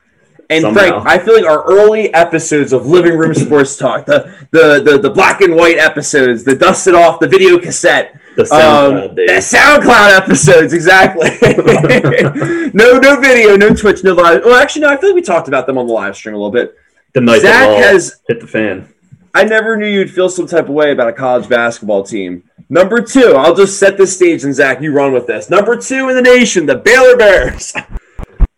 [0.50, 1.00] And Somehow.
[1.02, 4.98] Frank, I feel like our early episodes of Living Room Sports Talk, the, the the
[4.98, 9.22] the black and white episodes, the dusted off, the video cassette, the SoundCloud um, the
[9.40, 11.30] SoundCloud episodes, exactly.
[12.74, 14.42] no, no video, no Twitch, no live.
[14.44, 14.88] Well, actually, no.
[14.90, 16.76] I feel like we talked about them on the live stream a little bit.
[17.14, 18.92] the night Zach that ball has- hit the fan.
[19.34, 22.44] I never knew you'd feel some type of way about a college basketball team.
[22.68, 25.48] Number two, I'll just set the stage, and Zach, you run with this.
[25.48, 27.72] Number two in the nation, the Baylor Bears.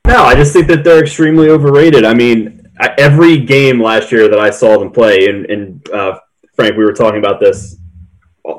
[0.06, 2.04] No, I just think that they're extremely overrated.
[2.04, 6.20] I mean, every game last year that I saw them play, and, and uh,
[6.54, 7.76] Frank, we were talking about this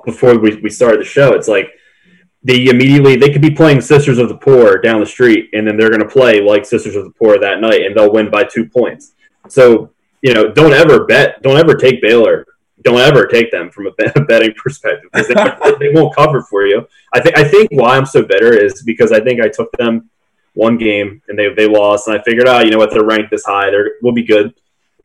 [0.06, 1.34] before we, we started the show.
[1.34, 1.69] It's like
[2.43, 5.78] they immediately they could be playing Sisters of the Poor down the street, and then
[5.78, 8.43] they're going to play like Sisters of the Poor that night, and they'll win by
[8.43, 9.13] two points.
[9.47, 12.45] So you know, don't ever bet, don't ever take Baylor.
[12.82, 13.91] Don't ever take them from a
[14.25, 16.88] betting perspective because they, they won't cover for you.
[17.13, 20.10] I think I think why I'm so bitter is because I think I took them
[20.54, 23.32] one game and they they lost, and I figured, oh, you know what, they're ranked
[23.32, 24.54] this high, they're we'll be good.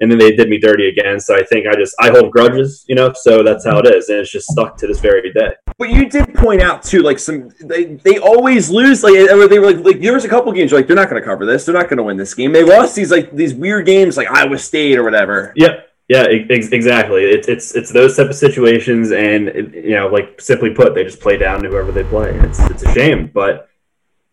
[0.00, 2.86] And then they did me dirty again, so I think I just I hold grudges,
[2.88, 5.50] you know, so that's how it is, and it's just stuck to this very day.
[5.76, 9.02] But you did point out too, like some they, they always lose.
[9.04, 11.26] Like they were like, like there was a couple games like they're not going to
[11.26, 11.66] cover this.
[11.66, 12.52] They're not going to win this game.
[12.52, 15.52] They lost these like these weird games like Iowa State or whatever.
[15.56, 15.86] Yep.
[16.08, 17.22] Yeah, ex- exactly.
[17.22, 21.04] It's it's it's those type of situations, and it, you know, like simply put, they
[21.04, 22.30] just play down to whoever they play.
[22.30, 23.68] And It's it's a shame, but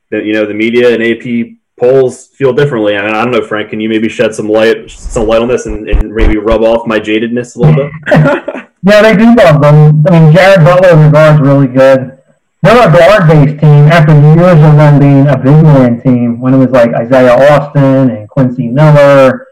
[0.10, 2.96] the, you know, the media and AP polls feel differently.
[2.96, 5.66] And I don't know, Frank, can you maybe shed some light some light on this
[5.66, 8.63] and, and maybe rub off my jadedness a little bit?
[8.84, 10.06] Yeah, they do love them.
[10.08, 12.18] I mean, Jared Butler, the guard's really good.
[12.62, 16.58] They're a guard-based team after years of them being a big man team when it
[16.58, 19.48] was like Isaiah Austin and Quincy Miller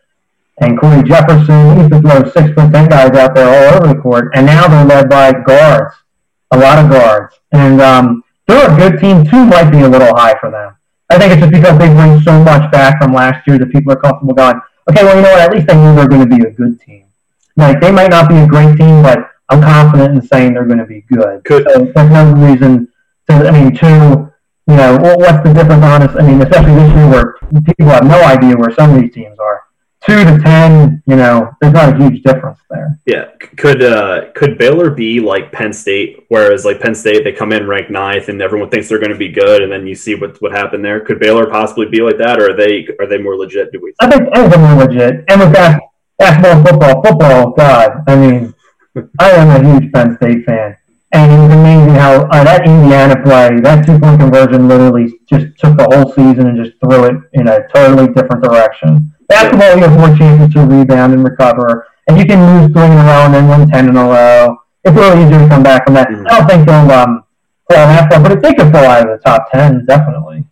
[0.60, 1.48] and Cory Jefferson.
[1.48, 4.46] They used to throw six foot ten guys out there all over the court, and
[4.46, 5.96] now they're led by guards,
[6.52, 7.36] a lot of guards.
[7.52, 9.26] And um, they're a good team.
[9.26, 9.46] too.
[9.46, 10.75] might be a little high for them.
[11.10, 13.94] I think it's just because they bring so much back from last year that people
[13.94, 15.41] are comfortable going, okay, well, you know what?
[15.41, 17.06] At least they knew they're going to be a good team.
[17.56, 20.80] Like they might not be a great team, but I'm confident in saying they're going
[20.80, 21.44] to be good.
[21.46, 22.88] Could- so there's no reason
[23.30, 23.48] to.
[23.48, 24.32] I mean, two.
[24.68, 25.84] You know, what's the difference?
[25.84, 26.15] Honest.
[26.18, 29.38] I mean, especially this year where people have no idea where some of these teams
[29.38, 29.64] are.
[30.08, 31.02] Two to ten.
[31.08, 33.00] You know, there's not a huge difference there.
[33.06, 33.26] Yeah,
[33.58, 37.68] could uh, could Baylor be like Penn State, whereas like Penn State they come in
[37.68, 40.39] ranked ninth and everyone thinks they're going to be good, and then you see what
[40.41, 41.00] what happened there.
[41.00, 43.72] Could Baylor possibly be like that, or are they are they more legit?
[43.72, 43.94] Do we?
[44.00, 45.26] I think I think they're more legit.
[45.28, 45.80] And with bas-
[46.20, 47.52] basketball, football, football.
[47.52, 48.54] God, I mean,
[49.20, 50.78] I am a huge Penn State fan,
[51.13, 55.58] and it was amazing how uh, that Indiana play, that two point conversion, literally just
[55.58, 59.12] took the whole season and just threw it in a totally different direction.
[59.28, 62.92] Basketball, you have more chances to rebound and recover, and you can lose three in
[62.92, 64.58] a row and then win ten in a row.
[64.84, 66.10] It's really easy to come back from that.
[66.10, 66.28] Mhm.
[66.30, 67.24] I don't think they'll um,
[67.72, 70.44] fall that far, but if they could fall out of the top ten, definitely.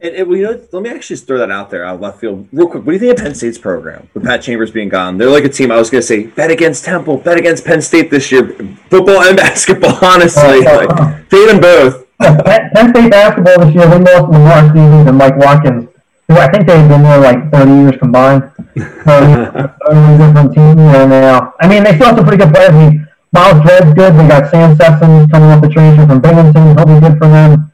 [0.00, 2.20] And, and, you know, let me actually just throw that out there out of left
[2.20, 2.86] field real quick.
[2.86, 5.18] What do you think of Penn State's program with Pat Chambers being gone?
[5.18, 5.72] They're like a team.
[5.72, 8.46] I was going to say bet against Temple, bet against Penn State this year,
[8.90, 9.98] football and basketball.
[10.00, 12.06] Honestly, like fade them both.
[12.20, 15.87] Penn State basketball this year, they lost Lamar Stevens and Mike Watkins,
[16.36, 18.50] I think they've been there like 30 years combined.
[18.76, 18.76] So,
[19.86, 21.54] totally different team there now.
[21.60, 22.70] I mean, they still have some pretty good players.
[22.70, 24.14] I mean, Myles Dread's good.
[24.14, 26.76] They got Sam Sessoms coming off the transfer from Binghamton.
[26.76, 27.72] He'll be good for them.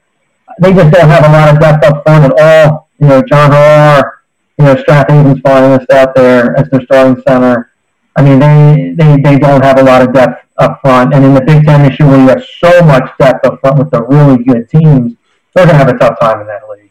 [0.61, 2.89] They just don't have a lot of depth up front at all.
[3.01, 4.21] You know, John Harrar,
[4.59, 7.73] you know, Strathaven's finalist out there as their starting center.
[8.17, 11.13] I mean, they, they, they don't have a lot of depth up front.
[11.13, 13.91] And in the Big Ten issue where you have so much depth up front with
[13.91, 15.17] the really good teams,
[15.55, 16.84] they're going to have a tough time in that league.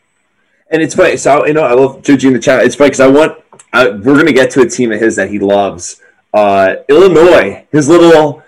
[0.73, 1.15] And it's funny.
[1.17, 2.63] So you know, I love Joji in the chat.
[2.65, 3.37] It's funny because I want.
[3.71, 6.01] I, we're going to get to a team of his that he loves.
[6.33, 8.41] Uh, Illinois, his little.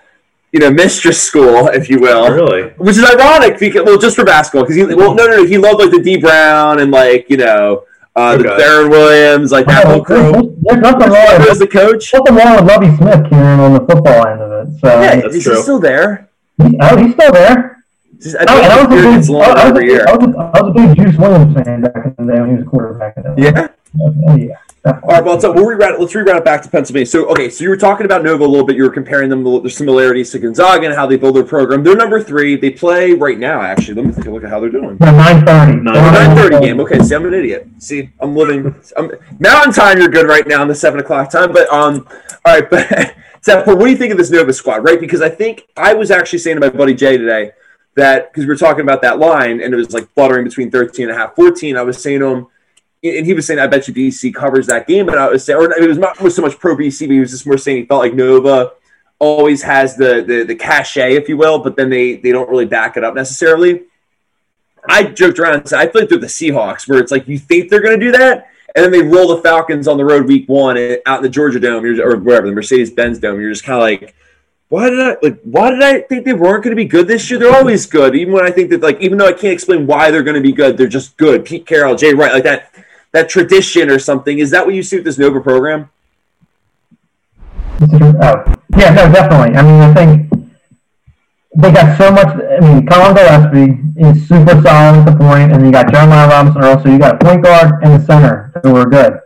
[0.52, 2.30] you know, mistress school, if you will.
[2.30, 2.70] Really?
[2.78, 5.58] Which is ironic because well, just for basketball because he well no no no he
[5.58, 7.84] loved like the D Brown and like you know
[8.14, 8.62] uh, the Okay.
[8.62, 10.32] Deron Williams like that whole crew.
[10.32, 12.10] There's, there's nothing wrong was with the coach.
[12.14, 14.80] nothing wrong with Lovie Smith, Kieran, on the football end of it.
[14.80, 15.56] So Yeah, That's is true.
[15.56, 16.30] he still there?
[16.62, 17.75] he's, oh, he's still there.
[18.22, 20.04] He's- I I was, a big, gets I, was every big, year.
[20.08, 22.50] I, was a, I was a big Juice Williams fan back in the day when
[22.50, 23.14] he was a quarterback.
[23.36, 23.68] Yeah.
[24.00, 24.54] Oh, yeah.
[24.84, 26.00] All right, well, so we'll reroute it.
[26.00, 27.06] Let's reroute it back to Pennsylvania.
[27.06, 28.76] So, okay, so you were talking about Nova a little bit.
[28.76, 31.82] You were comparing them, the similarities to Gonzaga and how they build their program.
[31.82, 32.54] They're number three.
[32.56, 33.94] They play right now, actually.
[33.94, 34.96] Let me take a look at how they're doing.
[35.00, 35.82] No, 930.
[35.82, 36.80] Nine- 9:30 game.
[36.80, 37.66] Okay, see, I'm an idiot.
[37.78, 38.76] See, I'm living.
[38.96, 41.52] I'm, mountain time, you're good right now in the seven o'clock time.
[41.52, 42.06] But um,
[42.44, 42.70] all right.
[42.70, 42.88] But
[43.42, 44.84] Zach, what do you think of this Nova squad?
[44.84, 47.50] Right, because I think I was actually saying to my buddy Jay today
[47.96, 51.08] that because we were talking about that line and it was like fluttering between 13
[51.08, 51.76] and a half, 14.
[51.76, 52.46] I was saying to him,
[53.02, 55.08] and he was saying, I bet you BC covers that game.
[55.08, 57.30] And I was saying, or it was not so much pro BC, but he was
[57.30, 58.72] just more saying he felt like Nova
[59.18, 62.66] always has the the, the cachet, if you will, but then they they don't really
[62.66, 63.82] back it up necessarily.
[64.88, 67.38] I joked around and said, I feel like they're the Seahawks, where it's like you
[67.38, 70.26] think they're going to do that, and then they roll the Falcons on the road
[70.26, 73.40] week one eh, out in the Georgia Dome or wherever the Mercedes Benz Dome.
[73.40, 74.14] You're just kind of like,
[74.68, 75.40] why did I like?
[75.42, 77.38] Why did I think they weren't going to be good this year?
[77.38, 80.10] They're always good, even when I think that like, even though I can't explain why
[80.10, 81.44] they're going to be good, they're just good.
[81.44, 82.74] Pete Carroll, Jay Wright, like that
[83.12, 84.38] that tradition or something.
[84.40, 85.88] Is that what you see with this Nova program?
[87.80, 89.56] Oh, yeah, no, definitely.
[89.56, 90.50] I mean, I think
[91.56, 92.26] they got so much.
[92.26, 96.64] I mean, Colin Gillespie is super solid at the point, and you got Jeremiah Robinson
[96.64, 99.20] Earl, so you got a point guard and a center who are good.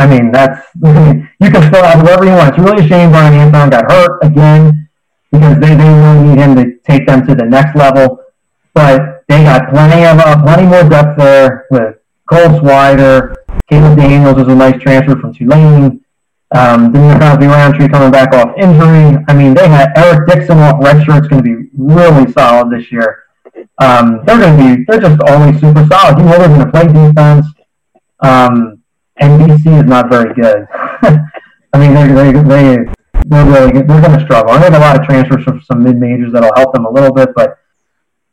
[0.00, 2.50] I mean, that's you can fill out whoever you want.
[2.50, 4.88] It's really a shame Bryan Antoine got hurt again
[5.30, 8.20] because they, they really need him to take them to the next level.
[8.74, 11.96] But they got plenty of uh, plenty more depth there with
[12.28, 13.34] Cole Swider,
[13.68, 16.04] Caleb Daniels is a nice transfer from Tulane.
[16.54, 19.22] Um, then Cosby Roundtree coming back off injury.
[19.28, 21.18] I mean, they had Eric Dixon off redshirt.
[21.20, 23.24] It's going to be really solid this year.
[23.78, 26.18] Um, they're going to be, they're just always super solid.
[26.18, 27.46] You know they're going to play defense.
[28.20, 28.81] Um,
[29.22, 30.66] and BC is not very good.
[31.72, 32.92] I mean, they they they
[33.26, 33.88] they're really good.
[33.88, 34.50] they're going to struggle.
[34.52, 36.90] I they have a lot of transfers from some mid majors that'll help them a
[36.90, 37.58] little bit, but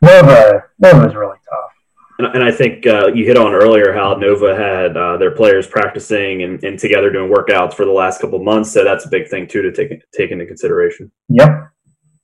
[0.01, 1.71] Nova Nova Nova's really tough.
[2.17, 5.67] And, and I think uh, you hit on earlier how Nova had uh, their players
[5.67, 8.71] practicing and, and together doing workouts for the last couple of months.
[8.71, 11.11] So that's a big thing too to take take into consideration.
[11.29, 11.69] Yep.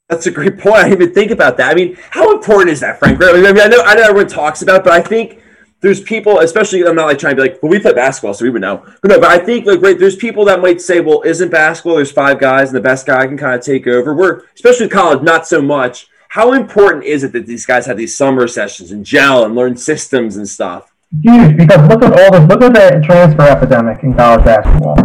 [0.10, 0.75] That's a great point.
[0.75, 1.71] I didn't even think about that.
[1.71, 3.19] I mean, how important is that, Frank?
[3.23, 5.41] I mean, I know, I know everyone talks about, it, but I think
[5.81, 8.45] there's people, especially I'm not like trying to be like, well, we play basketball, so
[8.45, 8.83] we would know.
[9.01, 11.95] But no, but I think like, right, there's people that might say, well, isn't basketball?
[11.95, 14.13] There's five guys, and the best guy can kind of take over.
[14.13, 16.07] We're especially college, not so much.
[16.29, 19.77] How important is it that these guys have these summer sessions and gel and learn
[19.77, 20.91] systems and stuff?
[21.21, 24.95] huge because look at all the look at the transfer epidemic in college basketball.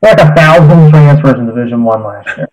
[0.00, 2.48] Like a thousand transfers in Division One last year,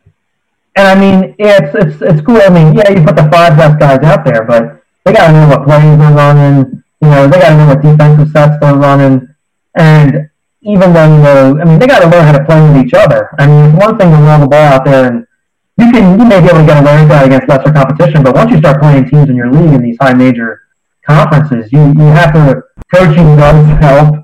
[0.75, 2.41] and I mean it's it's it's cool.
[2.41, 5.33] I mean, yeah, you put the five best guys out there, but they got to
[5.33, 6.78] know what plays they're running.
[7.01, 9.27] You know, they got to know what defensive sets they're running,
[9.75, 10.29] and
[10.61, 12.93] even though you know, I mean, they got to learn how to play with each
[12.93, 13.29] other.
[13.39, 15.25] I mean, it's one thing to roll the ball out there and.
[15.79, 18.35] You can you may be able to get away with that against lesser competition, but
[18.35, 20.63] once you start playing teams in your league in these high major
[21.07, 22.61] conferences, you, you have to
[22.93, 24.15] coaching does help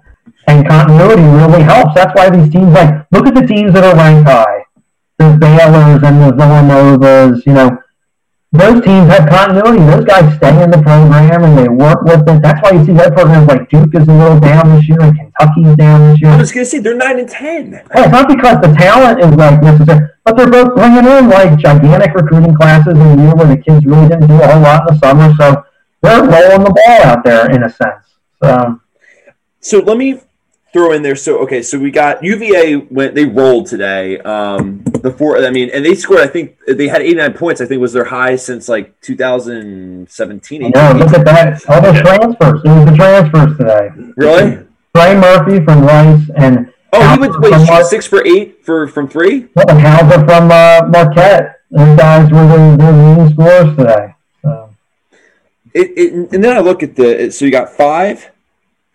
[0.48, 1.96] and continuity really helps.
[1.96, 4.66] That's why these teams like look at the teams that are ranked high.
[5.18, 7.78] The Baylor's and the Villanovas, you know,
[8.58, 9.80] those teams have continuity.
[9.86, 12.42] Those guys stay in the program and they work with it.
[12.42, 15.16] That's why you see that programs like Duke is a little down this year and
[15.16, 16.32] Kentucky's down this year.
[16.32, 17.72] I was going to say they're nine and ten.
[17.94, 21.58] Well, it's not because the talent is like necessary, but they're both bringing in like
[21.60, 24.88] gigantic recruiting classes in a year where the kids really didn't do a whole lot
[24.88, 25.64] in the summer, so
[26.02, 28.18] they're rolling the ball out there in a sense.
[28.44, 28.80] So
[29.60, 30.22] So let me
[30.76, 31.16] throw in there.
[31.16, 34.20] So okay, so we got UVA went they rolled today.
[34.20, 36.20] Um, the four, I mean, and they scored.
[36.20, 37.62] I think they had 89 points.
[37.62, 40.62] I think was their high since like 2017.
[40.62, 41.70] yeah, look at that.
[41.70, 42.62] All those transfers.
[42.64, 43.90] It was the transfers today.
[44.18, 44.66] Really?
[44.94, 48.88] Trey Murphy from Rice and Oh, he went wait Mar- was six for eight for
[48.88, 49.48] from three.
[49.54, 51.62] well, and Hauser from uh, Marquette.
[51.72, 54.16] Those guys were the, the leading scorers today.
[54.42, 54.76] So.
[55.74, 58.32] It, it, and then I look at the so you got five,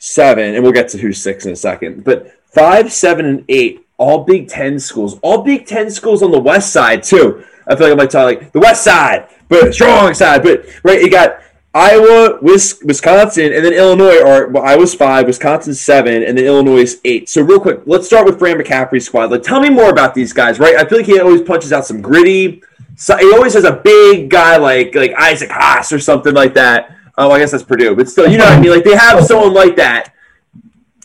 [0.01, 2.03] seven, and we'll get to who's six in a second.
[2.03, 6.41] But five, seven, and eight, all Big Ten schools, all Big Ten schools on the
[6.41, 7.45] West Side too.
[7.69, 10.43] I feel like I might tell like the West Side, but strong side.
[10.43, 11.41] But right, you got
[11.73, 16.81] Iowa, Wis- Wisconsin, and then Illinois are well, Iowa's five, Wisconsin's seven, and then Illinois
[16.81, 17.29] is eight.
[17.29, 19.31] So real quick, let's start with Fran McCaffery's squad.
[19.31, 20.59] Like, tell me more about these guys.
[20.59, 22.63] Right, I feel like he always punches out some gritty.
[22.97, 26.97] So he always has a big guy like like Isaac Haas or something like that.
[27.20, 28.70] Oh, I guess that's Purdue, but still, you know what I mean.
[28.70, 30.14] Like they have someone like that.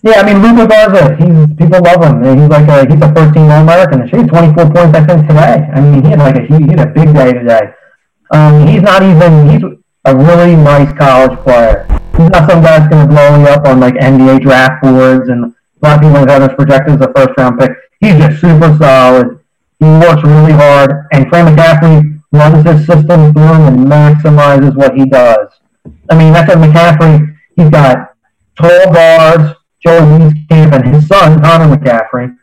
[0.01, 2.23] Yeah, I mean Luka Garza, he's people love him.
[2.23, 4.07] He's like a he's a first team All American.
[4.07, 5.67] He had 24 points I think today.
[5.73, 7.73] I mean he had like a he, he had a big day today.
[8.31, 9.63] Um, he's not even he's
[10.05, 11.85] a really nice college player.
[12.15, 15.27] He's not some guy that's going to blow you up on like NBA draft boards
[15.27, 17.71] and a lot of people have him projected as a first round pick.
[17.99, 19.39] He's just super solid.
[19.79, 24.95] He works really hard, and Fran McCaffery runs his system through him and maximizes what
[24.95, 25.49] he does.
[26.09, 27.35] I mean, that's what McCaffery.
[27.55, 28.13] He's got
[28.59, 32.35] tall guards, Joe Wieskamp and his son, Connor McCaffery.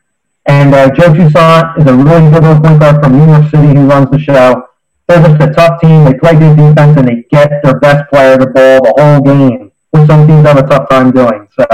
[0.46, 3.68] And uh, Joe Toussaint is a really good little point guard from New York City
[3.78, 4.68] who runs the show.
[5.06, 6.04] They're just a tough team.
[6.04, 9.70] They play good defense and they get their best player to ball the whole game,
[9.90, 11.46] which some teams have a tough time doing.
[11.56, 11.66] So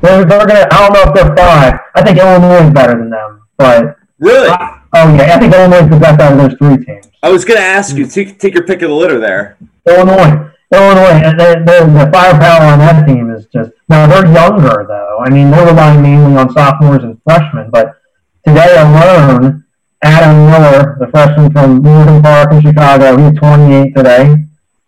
[0.00, 0.66] they're, they're gonna.
[0.70, 1.80] I don't know if they're five.
[1.94, 4.48] I think Illinois is better than them, but Really?
[4.48, 7.08] oh yeah, I think Illinois is the best out of those three teams.
[7.22, 9.56] I was going to ask you, take, take your pick of the litter there.
[9.86, 15.18] Illinois, Illinois, the, the, the firepower on that team is just now they're younger though.
[15.24, 17.96] I mean, they're relying mainly on sophomores and freshmen, but
[18.46, 19.64] today alone,
[20.02, 24.36] Adam Miller, the freshman from Morgan Park in Chicago, he's 28 today.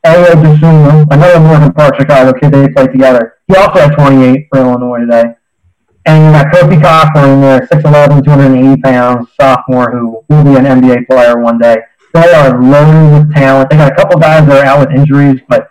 [0.04, 3.38] Ayo Dosunmu, another Morgan Park Chicago kid, they played together.
[3.48, 5.34] He also had 28 for Illinois today.
[6.06, 11.06] And you got Kofi Cochran there, 6'11", 280 pounds, sophomore, who will be an NBA
[11.06, 11.76] player one day.
[12.12, 13.70] They are loaded with talent.
[13.70, 15.70] They got a couple guys that are out with injuries, but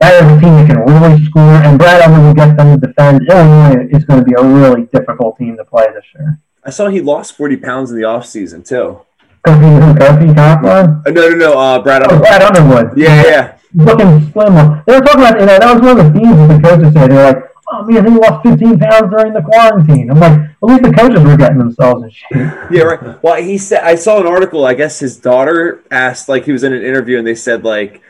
[0.00, 1.42] that is a team that can really score.
[1.42, 3.26] And Brad Elman will get them to defend.
[3.28, 6.38] Illinois is going to be a really difficult team to play this year.
[6.64, 9.00] I saw he lost 40 pounds in the offseason, too.
[9.46, 11.02] Kofi, Kofi Cochran?
[11.06, 11.58] Uh, no, no, no.
[11.58, 12.22] Uh, Brad Oh, Underwood.
[12.22, 12.98] Brad Underwood.
[12.98, 13.56] Yeah, yeah.
[13.74, 14.82] looking slim.
[14.86, 16.92] They were talking about, you know, that was one of the themes that the coaches
[16.92, 17.10] said.
[17.12, 20.10] They're like, oh man, he lost 15 pounds during the quarantine.
[20.10, 22.30] I'm like, at least the coaches were getting themselves in shape.
[22.70, 23.22] Yeah, right.
[23.22, 24.64] Well, he said I saw an article.
[24.64, 28.02] I guess his daughter asked, like, he was in an interview, and they said, like,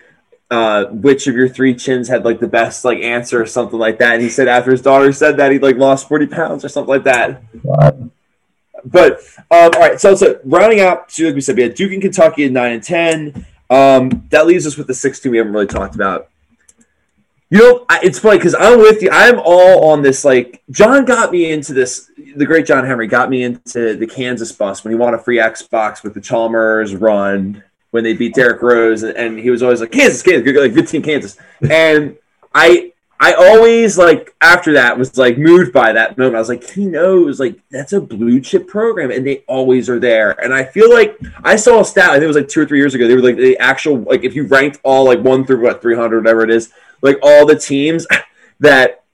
[0.50, 3.98] uh, which of your three chins had like the best like answer or something like
[3.98, 4.14] that.
[4.14, 6.88] And he said after his daughter said that he like lost forty pounds or something
[6.88, 7.42] like that.
[7.64, 7.98] But,
[8.84, 11.92] But um, all right, so so rounding out, so like we said, we had Duke
[11.92, 13.46] and Kentucky at nine and ten.
[13.68, 16.28] Um, that leaves us with the six team we haven't really talked about.
[17.48, 19.10] You know, it's funny because I'm with you.
[19.12, 20.24] I'm all on this.
[20.24, 22.10] Like John got me into this.
[22.34, 25.38] The great John Henry got me into the Kansas bus when he won a free
[25.38, 29.80] Xbox with the Chalmers run when they beat Derrick Rose, and, and he was always
[29.80, 31.38] like Kansas, Kansas, good, like good team, Kansas.
[31.70, 32.16] And
[32.54, 36.36] I, I always like after that was like moved by that moment.
[36.36, 40.00] I was like, he knows like that's a blue chip program, and they always are
[40.00, 40.32] there.
[40.44, 42.10] And I feel like I saw a stat.
[42.10, 43.06] I think it was like two or three years ago.
[43.06, 45.96] They were like the actual like if you ranked all like one through what three
[45.96, 46.72] hundred whatever it is,
[47.06, 48.06] like all the teams
[48.60, 49.04] that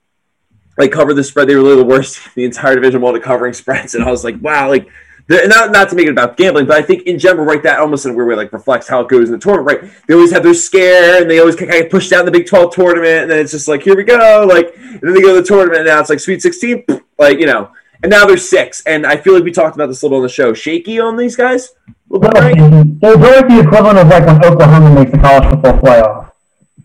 [0.79, 3.53] like cover the spread, they were literally the worst the entire division one at covering
[3.53, 3.95] spreads.
[3.95, 4.89] And I was like, wow, like
[5.29, 8.05] not not to make it about gambling, but I think in general, right, that almost
[8.05, 9.93] in a weird way like reflects how it goes in the tournament, right?
[10.07, 12.75] They always have their scare and they always kind of push down the Big Twelve
[12.75, 15.41] tournament, and then it's just like here we go, like, and then they go to
[15.41, 16.85] the tournament, and now it's like Sweet Sixteen,
[17.19, 17.71] like you know,
[18.03, 20.23] and now there's six, and I feel like we talked about this a little on
[20.23, 20.53] the show.
[20.53, 21.73] Shaky on these guys,
[22.11, 22.57] bit, right?
[23.01, 26.32] they're like the equivalent of like when Oklahoma makes the college football playoff.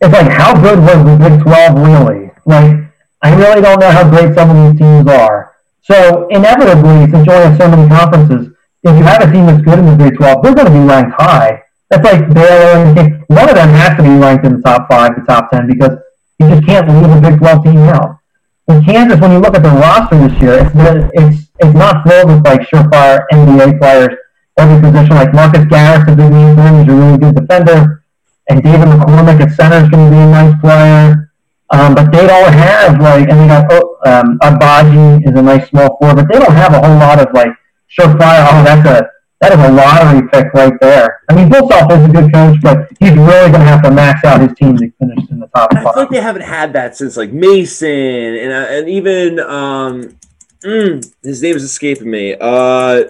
[0.02, 2.32] It's like, how good was the Big 12 really?
[2.46, 2.88] Like,
[3.22, 5.56] I really don't know how great some of these teams are.
[5.82, 9.64] So, inevitably, since you only have so many conferences, if you have a team that's
[9.64, 11.64] good in the Big 12, they're going to be ranked high.
[11.90, 15.16] That's like Baylor and one of them has to be ranked in the top five,
[15.16, 15.98] the top 10, because
[16.40, 18.20] you just can't leave a Big 12 team out.
[18.68, 22.28] In Kansas, when you look at the roster this year, it's it's it's not filled
[22.28, 24.18] with like surefire NBA players
[24.58, 25.16] every position.
[25.16, 28.04] Like Marcus Garrett's a big name for him; he's a really good defender.
[28.50, 31.32] And David McCormick at center is going to be a nice player.
[31.70, 35.70] Um, but they don't have like, and they got oh, um, Agbaji is a nice
[35.70, 37.52] small forward, but they don't have a whole lot of like
[37.90, 38.48] surefire.
[38.50, 41.22] Oh, that's a that is a lottery pick right there.
[41.30, 43.92] I mean, Bill Self is a good coach, but he's really going to have to
[43.92, 46.74] max out his team to finish in the top I feel like they haven't had
[46.74, 50.18] that since like Mason and uh, and even um,
[50.62, 52.36] mm, his name is escaping me.
[52.40, 53.04] Uh,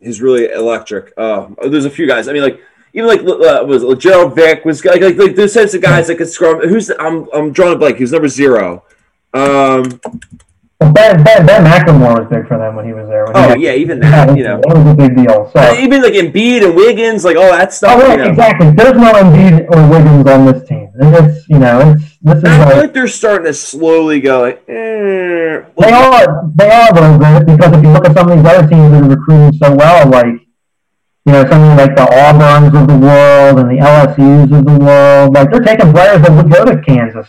[0.00, 1.14] he's really electric.
[1.16, 2.28] Uh, there's a few guys.
[2.28, 2.60] I mean, like
[2.96, 6.06] even like uh, was it Gerald Vick was like like, like those types of guys
[6.08, 6.66] that could scrum.
[6.66, 7.98] Who's I'm I'm drawing a blank.
[7.98, 8.82] Who's number zero?
[9.34, 10.00] Um,
[10.78, 13.24] Ben, ben, ben McLemore was big for them when he was there.
[13.24, 14.36] When oh yeah, even Yeah, that.
[14.36, 15.50] You know, that was a big deal.
[15.50, 15.74] So.
[15.78, 18.02] even like Embiid and Wiggins, like all that Oh, stuff.
[18.02, 18.30] right, you know.
[18.30, 18.70] exactly.
[18.72, 20.90] There's no Embiid or Wiggins on this team.
[20.94, 24.20] And It's you know, it's this is I feel like, like they're starting to slowly
[24.20, 25.64] go like, eh.
[25.78, 28.68] they are they are a little because if you look at some of these other
[28.68, 30.45] teams that are recruiting so well, like
[31.26, 35.34] you know, something like the Auburns of the world and the LSU's of the world,
[35.34, 37.28] like they're taking players that would go to Kansas.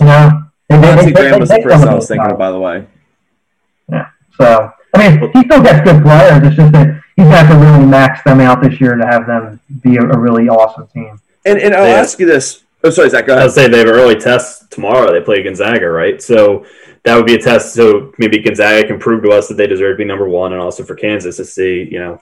[0.00, 2.32] You know, they, they, Nancy they, they, was the take person I was thinking guys.
[2.32, 2.86] of, by the way.
[3.88, 4.08] Yeah.
[4.36, 6.46] So I mean, he still gets good players.
[6.46, 9.60] It's just that he's got to really max them out this year to have them
[9.82, 11.20] be a, a really awesome team.
[11.46, 11.94] And and I'll Yeah.
[11.94, 12.64] ask you this.
[12.84, 13.26] Oh, sorry, Zach.
[13.26, 13.46] Go I ahead.
[13.46, 15.12] would say they have an early test tomorrow.
[15.12, 16.20] They play Gonzaga, right?
[16.20, 16.66] So
[17.04, 17.74] that would be a test.
[17.74, 20.60] So maybe Gonzaga can prove to us that they deserve to be number one, and
[20.60, 22.20] also for Kansas to see, you know,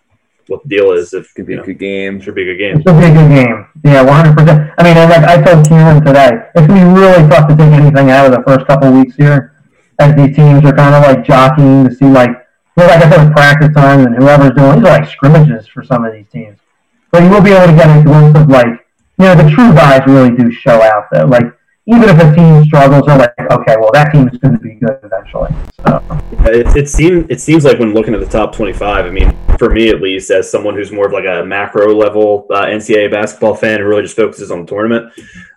[0.51, 1.14] what the deal is.
[1.14, 2.20] If Could be you a know, good game.
[2.20, 2.76] should be a good game.
[2.82, 3.66] Should be a good game.
[3.84, 4.74] Yeah, 100%.
[4.78, 7.57] I mean, and like I told Kieran today, it's going to be really tough to
[7.57, 9.55] take anything out of the first couple of weeks here
[10.01, 12.30] as these teams are kind of like jockeying to see, like,
[12.76, 16.05] well, like I said, practice time and whoever's doing, these are like scrimmages for some
[16.05, 16.59] of these teams.
[17.12, 18.86] But you will be able to get a glimpse of, like,
[19.18, 21.26] you know, the true guys really do show out, though.
[21.26, 21.44] Like,
[21.93, 24.74] even if a team struggles, they're like, okay, well, that team is going to be
[24.74, 25.51] good eventually.
[25.84, 26.03] So,
[26.53, 29.36] It, it seems it seems like when looking at the top twenty five, I mean,
[29.59, 33.11] for me at least, as someone who's more of like a macro level uh, NCAA
[33.11, 35.12] basketball fan and really just focuses on the tournament,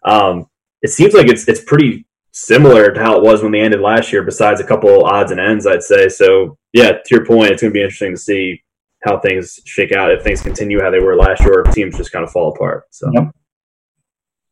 [0.06, 0.48] um,
[0.82, 4.12] it seems like it's it's pretty similar to how it was when they ended last
[4.12, 4.24] year.
[4.24, 6.10] Besides a couple odds and ends, I'd say.
[6.10, 8.64] So yeah, to your point, it's going to be interesting to see
[9.04, 11.98] how things shake out if things continue how they were last year, or if teams
[11.98, 12.86] just kind of fall apart.
[12.90, 13.36] So Yep.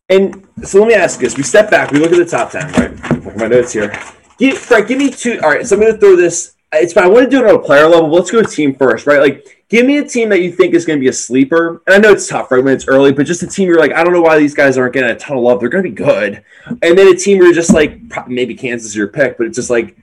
[0.10, 2.72] And so let me ask this: We step back, we look at the top ten,
[2.74, 2.91] right?
[3.24, 3.97] Look at my notes here.
[4.38, 5.39] Give, Frank, give me two.
[5.43, 6.56] All right, so I'm going to throw this.
[6.74, 7.04] It's fine.
[7.04, 8.10] I want to do it on a player level.
[8.10, 9.20] Let's go team first, right?
[9.20, 11.82] Like, give me a team that you think is going to be a sleeper.
[11.86, 13.91] And I know it's tough, right, when it's early, but just a team you're like,
[13.91, 15.60] I don't know why these guys aren't getting a ton of love.
[15.60, 16.43] They're going to be good.
[16.66, 19.58] And then a team where you're just like, maybe Kansas is your pick, but it's
[19.58, 19.97] just like,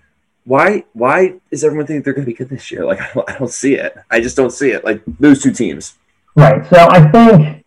[0.44, 0.84] why?
[0.92, 2.84] Why is everyone think they're going to be good this year?
[2.84, 3.96] Like, I don't, I don't see it.
[4.10, 4.84] I just don't see it.
[4.84, 5.96] Like those two teams.
[6.36, 6.64] Right.
[6.68, 7.57] So I think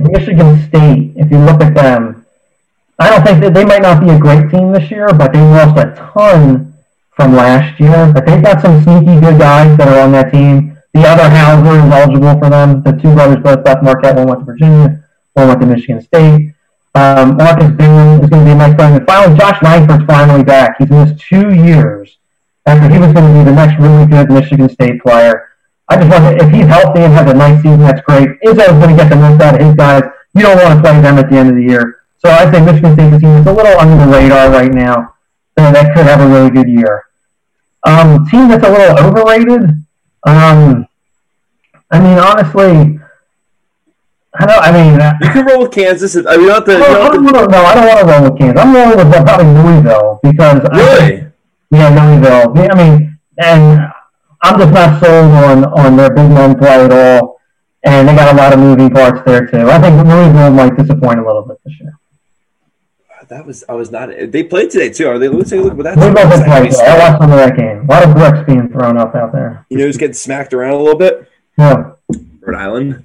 [0.00, 2.26] Michigan State, if you look at them,
[2.98, 5.40] I don't think that they might not be a great team this year, but they
[5.40, 6.74] lost a ton
[7.10, 8.12] from last year.
[8.12, 10.76] But they've got some sneaky good guys that are on that team.
[10.94, 12.82] The other Hauser is eligible for them.
[12.82, 14.16] The two brothers both left Marquette.
[14.16, 15.04] One went to Virginia.
[15.34, 16.54] One went to Michigan State.
[16.94, 18.96] Um, Marcus Bingham is going to be a nice player.
[18.96, 20.78] And finally, Josh Langford's finally back.
[20.78, 22.16] He's missed two years
[22.66, 25.47] after he was going to be the next really good Michigan State player.
[25.90, 28.28] I just want to, if he's healthy and has a nice season, that's great.
[28.44, 30.02] Izzo's going to get the most out of his guys.
[30.34, 32.02] You don't want to play them at the end of the year.
[32.18, 35.14] So I think Michigan team that's a little under the radar right now.
[35.58, 37.04] So that could have a really good year.
[37.84, 39.70] Um, team that's a little overrated.
[40.26, 40.86] Um,
[41.90, 43.00] I mean, honestly,
[44.38, 44.62] I don't.
[44.62, 46.16] I mean, uh, You can roll with Kansas.
[46.16, 46.72] I mean, you don't have to.
[46.72, 48.62] You I don't wanna- no, I don't want to roll with Kansas.
[48.62, 51.26] I'm rolling with uh, probably Louisville because I really.
[51.70, 52.52] yeah, Louisville.
[52.56, 53.88] Yeah, I mean, and
[54.42, 57.40] I'm just not sold on on their big men play at all,
[57.82, 59.68] and they got a lot of moving parts there too.
[59.68, 61.98] I think Louisville might disappoint a little bit this year.
[63.20, 64.10] Uh, that was I was not.
[64.28, 65.08] They played today too.
[65.08, 65.28] Are they?
[65.28, 65.98] Take look at that.
[65.98, 66.68] Louisville did play.
[66.68, 66.86] Today.
[66.86, 67.84] I watched some of that game.
[67.84, 69.66] A lot of bricks being thrown up out there.
[69.70, 71.28] You know, who's getting smacked around a little bit.
[71.58, 71.94] Yeah.
[72.40, 73.04] Rhode Island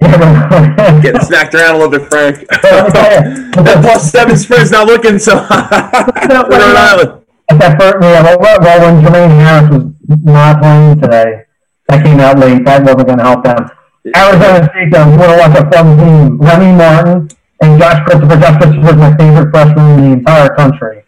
[0.00, 2.46] getting smacked around a little bit, Frank.
[2.62, 5.34] let me tell you, that plus seven spread's not looking so.
[5.40, 7.24] me- Rhode Island.
[7.50, 11.44] At that yeah, well, well, well, when Jermaine Harris was not playing today,
[11.88, 12.64] that came out late.
[12.64, 13.70] That wasn't going to help them.
[14.16, 16.38] Arizona State, want to watch a fun team.
[16.38, 17.28] Remy Martin
[17.60, 18.40] and Josh Christopher.
[18.40, 21.04] Josh Christopher is my favorite freshman in the entire country.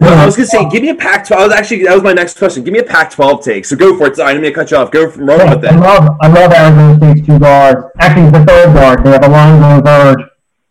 [0.00, 1.36] No, I was gonna say, give me a Pac-12.
[1.36, 2.62] I was actually that was my next question.
[2.62, 3.64] Give me a Pac-12 take.
[3.64, 4.14] So go for it.
[4.14, 4.92] Sorry, I didn't mean to cut you off.
[4.92, 5.74] Go from run with that.
[5.74, 7.80] I love, I love Arizona State's two guards.
[7.98, 9.04] Actually, the third guard.
[9.04, 10.24] They have Alonzo Verge.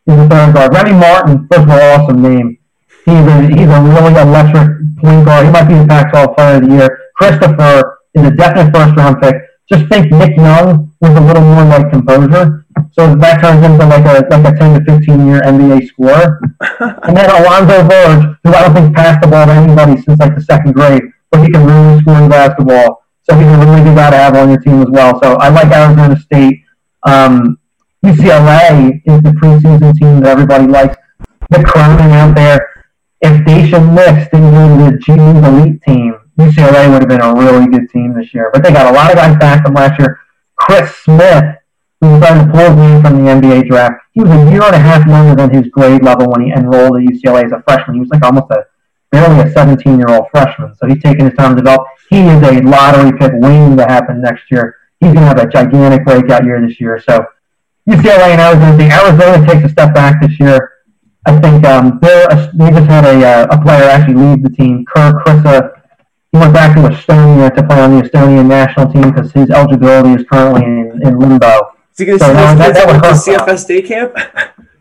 [0.05, 0.73] He's the third guard.
[0.73, 2.57] Remy Martin, first of all, awesome name.
[3.03, 5.45] He's a, he's a really electric point guard.
[5.45, 7.06] He might be the Pac-12 Player of the Year.
[7.17, 9.35] Christopher is a definite first-round pick.
[9.69, 12.65] Just think Nick Young with a little more like composure.
[12.93, 16.39] So that turns into like a like a 10 to 15 year NBA scorer.
[16.79, 20.35] and then Alonzo Verge, who I don't think passed the ball to anybody since like
[20.35, 23.03] the second grade, but he can really score in basketball.
[23.23, 25.19] So he's a really good guy to have on your team as well.
[25.21, 26.63] So I like Arizona State.
[27.03, 27.59] Um,
[28.05, 30.95] UCLA is the preseason team that everybody likes.
[31.49, 32.85] The crowning out there.
[33.19, 37.21] If Daishen Nix didn't go to the G League Ignite team, UCLA would have been
[37.21, 38.49] a really good team this year.
[38.53, 40.19] But they got a lot of guys back from last year.
[40.55, 41.55] Chris Smith,
[42.01, 44.75] who was on the pull game from the NBA draft, he was a year and
[44.75, 47.95] a half younger than his grade level when he enrolled at UCLA as a freshman.
[47.95, 48.65] He was like almost a
[49.11, 50.75] barely a 17 year old freshman.
[50.75, 51.87] So he's taking his time to develop.
[52.09, 54.75] He is a lottery pick waiting to happen next year.
[54.99, 57.01] He's going to have a gigantic breakout year this year.
[57.07, 57.25] So
[57.87, 58.91] UCLA and Arizona, State.
[58.91, 60.73] Arizona takes a step back this year.
[61.25, 65.11] I think um, they just had a, uh, a player actually leave the team, Kerr
[65.23, 65.76] Kriisa.
[66.37, 70.21] He went back to Estonia to play on the Estonian national team because his eligibility
[70.21, 71.71] is currently in, in limbo.
[71.93, 73.25] Is he gonna So see that- that- that that went to would hurt.
[73.49, 74.13] CFS day camp?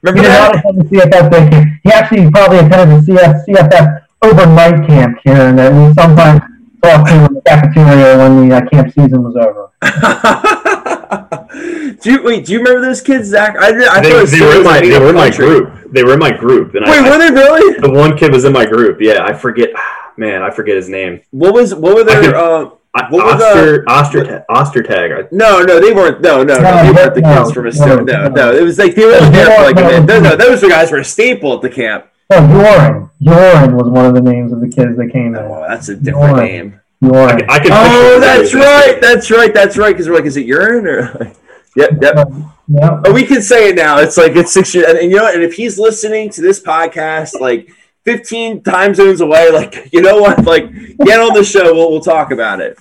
[0.03, 0.61] Remember He Remember did not that?
[0.67, 1.67] attend the CFS day camp.
[1.83, 3.87] He actually probably attended the CF, CFS
[4.21, 6.43] overnight camp here, and that we sometimes
[6.83, 9.71] talked to him in the cafeteria when the uh, camp season was over.
[12.03, 12.45] do you wait?
[12.45, 13.57] Do you remember those kids, Zach?
[13.57, 15.73] I, I They, thought it was they were in my they were in my group.
[15.91, 17.79] They were in my group, and Wait, I, were they really?
[17.81, 19.01] the one kid was in my group.
[19.01, 19.71] Yeah, I forget.
[20.17, 21.21] Man, I forget his name.
[21.31, 21.75] What was?
[21.75, 22.21] What were their?
[22.23, 25.31] could- Uh, I- What was, Oster, Oster, Ostertag.
[25.31, 26.23] no, no, they weren't.
[26.23, 28.07] No, no, no, No, they weren't the no, kids from no, Estonia.
[28.07, 28.29] No, no.
[28.29, 30.07] no, it was like they were there for like a No, minute.
[30.07, 30.31] No, no.
[30.31, 32.07] no, those were guys who were a staple at the camp.
[32.31, 33.11] Oh, Yoren.
[33.23, 35.37] Yoren was one of the names of the kids that came in.
[35.37, 36.47] Oh, that's a different Yoren.
[36.49, 36.81] name.
[37.05, 37.45] Yoren.
[37.51, 38.57] I can Oh, that's it.
[38.57, 38.99] right.
[39.01, 39.53] That's right.
[39.53, 39.93] That's right.
[39.93, 41.33] Because we're like, is it urine or?
[41.77, 41.91] yep.
[42.01, 42.29] Yep.
[42.69, 43.01] Yeah.
[43.05, 43.99] Oh, we can say it now.
[43.99, 46.61] It's like it's six years, and, and you know, and if he's listening to this
[46.63, 47.69] podcast, like
[48.07, 50.73] fifteen time zones away, like you know what, like
[51.05, 51.75] get on the show.
[51.75, 52.79] We'll we'll talk about it.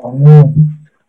[0.00, 0.56] Um,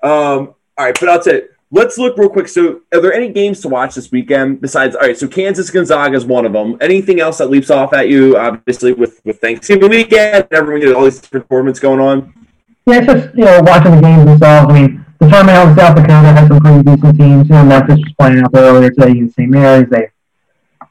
[0.02, 1.42] all right, but I'll.
[1.72, 2.48] Let's look real quick.
[2.48, 4.96] So, are there any games to watch this weekend besides?
[4.96, 6.78] All right, so Kansas Gonzaga is one of them.
[6.82, 8.36] Anything else that leaps off at you?
[8.38, 12.34] Obviously, with with Thanksgiving weekend, everyone get all these performances going on.
[12.88, 14.72] Yeah, it's just you know watching the games themselves.
[14.72, 17.50] I mean, the tournament out in South Dakota had some pretty decent teams.
[17.50, 19.50] You know, Memphis was playing out there earlier today against St.
[19.52, 19.90] Mary's.
[19.90, 20.10] They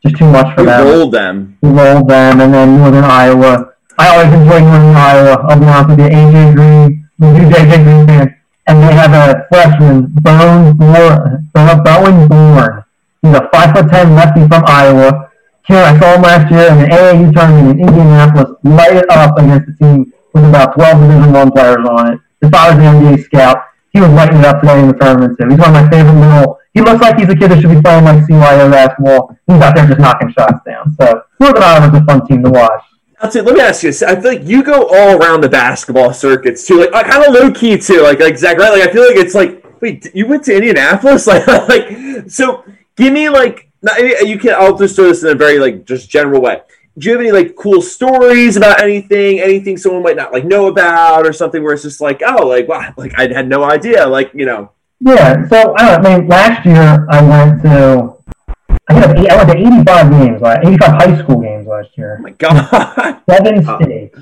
[0.04, 0.86] just too much for We them.
[0.86, 1.58] rolled them.
[1.62, 3.72] We rolled them, and then Northern Iowa.
[3.98, 5.34] I always enjoy Northern Iowa.
[5.48, 8.36] I'll be honest with you, AJ Green, the new AJ Green fan,
[8.68, 11.50] and they have a freshman, Bowen Born.
[11.54, 12.84] Bowen Born.
[13.22, 15.30] He's a five foot ten lefty from Iowa.
[15.66, 19.36] Here, I saw him last year in the AAU tournament in Indianapolis, light it up
[19.38, 22.20] against a team with about 12 Division One players on it.
[22.40, 23.64] His father's an NBA scout.
[23.92, 25.48] He was lighting it up today in the tournament too.
[25.48, 26.58] He's one of my favorite little.
[26.78, 29.36] He looks like he's a kid that should be playing like CYO basketball.
[29.48, 30.94] He's out there just knocking shots down.
[30.94, 32.84] So Northern Iowa's a fun team to watch.
[33.20, 33.88] Tell you, let me ask you.
[33.88, 37.34] I feel like you go all around the basketball circuits too, like, like kind of
[37.34, 38.70] low key too, like like Zach, right?
[38.70, 42.64] Like I feel like it's like, wait, you went to Indianapolis, like like so.
[42.94, 43.70] Give me like,
[44.24, 44.54] you can.
[44.54, 46.60] I'll just do this in a very like just general way.
[46.96, 50.68] Do you have any like cool stories about anything, anything someone might not like know
[50.68, 54.06] about, or something where it's just like, oh, like wow, like I had no idea,
[54.06, 54.70] like you know,
[55.00, 55.46] Yeah.
[55.48, 58.14] So I, don't know, I mean, last year I went to.
[58.90, 62.16] I think I went to 85 games, like 85 high school games last year.
[62.18, 64.18] oh my god, seven states.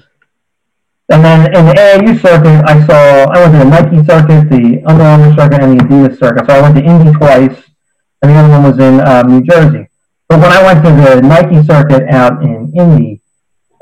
[1.09, 4.83] And then in the AAU circuit, I saw I went to the Nike circuit, the
[4.87, 6.47] Under Armour circuit, and the Adidas circuit.
[6.47, 7.63] So I went to Indy twice,
[8.23, 9.89] and the other one was in um, New Jersey.
[10.29, 13.21] But when I went to the Nike circuit out in Indy,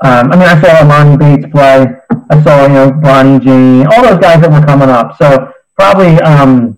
[0.03, 1.87] um, I mean, I saw Emoni Bates play.
[2.29, 5.17] I saw you know Bronny James, all those guys that were coming up.
[5.17, 6.77] So probably um,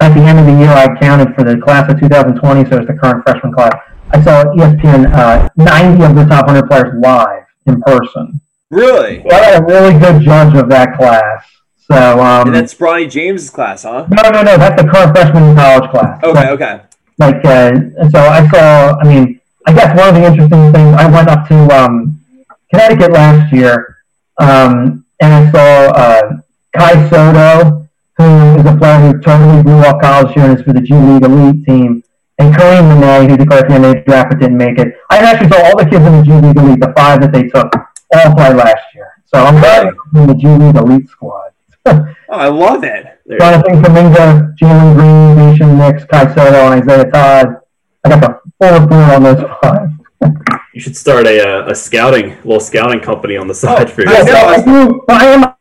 [0.00, 2.86] at the end of the year, I counted for the class of 2020, so it's
[2.86, 3.74] the current freshman class.
[4.10, 8.40] I saw ESPN uh, 90 of the top 100 players live in person.
[8.70, 9.24] really?
[9.28, 11.44] So I got a really good judge of that class.
[11.90, 14.06] So um, And that's Bronny James's class, huh?
[14.10, 16.22] no, no, no, that's the current freshman in college class.
[16.22, 16.80] Okay, So, okay.
[17.18, 17.70] like, uh,
[18.10, 18.98] so I saw.
[19.00, 20.94] I mean, I guess one of the interesting things.
[20.96, 22.20] I went up to um,
[22.70, 23.98] Connecticut last year,
[24.38, 26.22] um, and I saw uh,
[26.76, 27.85] Kai Sotto,
[28.18, 30.94] who is a player who totally blew off college here and is for the G
[30.94, 32.02] League Ignite team,
[32.38, 34.94] and Kareem Monet, who declared for the NBA draft but didn't make it.
[35.10, 37.44] I actually saw all the kids in the G League Ignite, the five that they
[37.48, 37.72] took,
[38.14, 39.08] all play last year.
[39.26, 41.52] So I'm glad I'm in the G League Ignite squad.
[42.28, 43.20] Oh, I love it.
[43.24, 43.38] There.
[43.38, 47.46] Jonathan Kuminga, Jalen Green, Daishen Nix, Kai Sotto, and Isaiah Todd.
[48.04, 49.90] I got the full report on those five.
[50.74, 54.18] You should start a, uh, a scouting, little scouting company on the side for I
[54.18, 54.66] yourself.
[54.66, 54.72] know.
[54.74, 55.55] I do, I am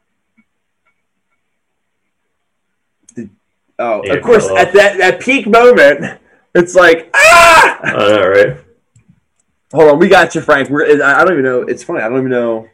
[3.77, 6.19] Oh, of course, at that, that peak moment,
[6.53, 7.79] it's like, ah!
[7.83, 8.57] I know, right?
[9.73, 10.69] Hold on, we got you, Frank.
[10.69, 11.61] We're, I I don't even know.
[11.63, 11.99] It's funny.
[11.99, 12.69] I don't even know.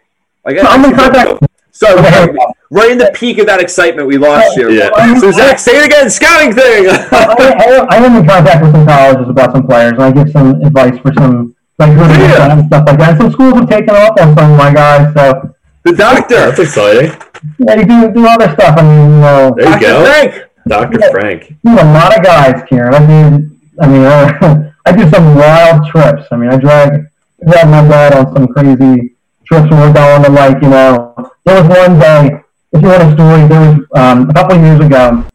[0.46, 1.44] I guess, I'm in contact.
[1.72, 2.38] Sorry, Frank,
[2.70, 4.70] right in the peak of that excitement, we lost you.
[4.72, 4.92] Yeah.
[5.20, 6.10] So, Zach, say it again.
[6.10, 6.88] Scouting thing.
[6.90, 10.30] I, I, I am in contact with some colleges about some players, and I give
[10.32, 13.10] some advice for some like who to and stuff like that.
[13.12, 16.36] And some schools have taken off on some of my guys, so the doctor.
[16.36, 17.10] that's exciting.
[17.58, 18.78] yeah, you do do other stuff.
[18.78, 19.82] I mean, you know, There you Dr.
[19.82, 20.06] go.
[20.06, 20.51] Frank.
[20.68, 21.00] Dr.
[21.12, 21.56] Frank.
[21.64, 22.94] do a lot of guys, Kieran.
[22.94, 26.28] I mean, I mean, uh, I do some wild trips.
[26.32, 27.08] I mean, I drag
[27.46, 31.62] drag my dad on some crazy trips when we're going to like, you know, there
[31.62, 32.42] was one day.
[32.74, 35.26] If you want a story, there was um, a couple of years ago.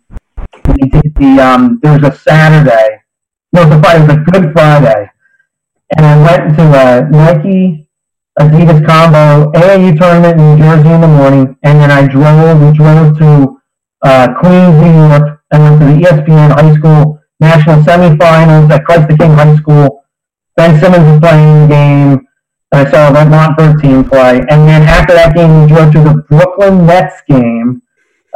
[0.69, 3.03] We did the um, there was a Saturday.
[3.53, 4.05] No, it was a Friday.
[4.05, 5.11] It was a Good Friday,
[5.97, 7.89] and I went to a Nike
[8.39, 12.63] Adidas combo AAU tournament in New Jersey in the morning, and then I drove.
[12.63, 13.61] We drove to
[14.07, 19.09] uh, Queens, New York, and went to the ESPN High School National Semifinals at Christ
[19.09, 20.05] the King High School.
[20.57, 22.27] Ben Simmons was playing the game.
[22.73, 24.39] And I saw that Montverde team play.
[24.51, 27.83] And then after that game, we drove to the Brooklyn Nets game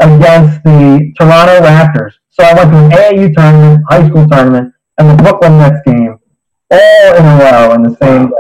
[0.01, 2.13] against the Toronto Raptors.
[2.29, 6.17] So I went to an AAU tournament, high school tournament, and the Brooklyn Nets game
[6.71, 8.37] all in a row in the same day.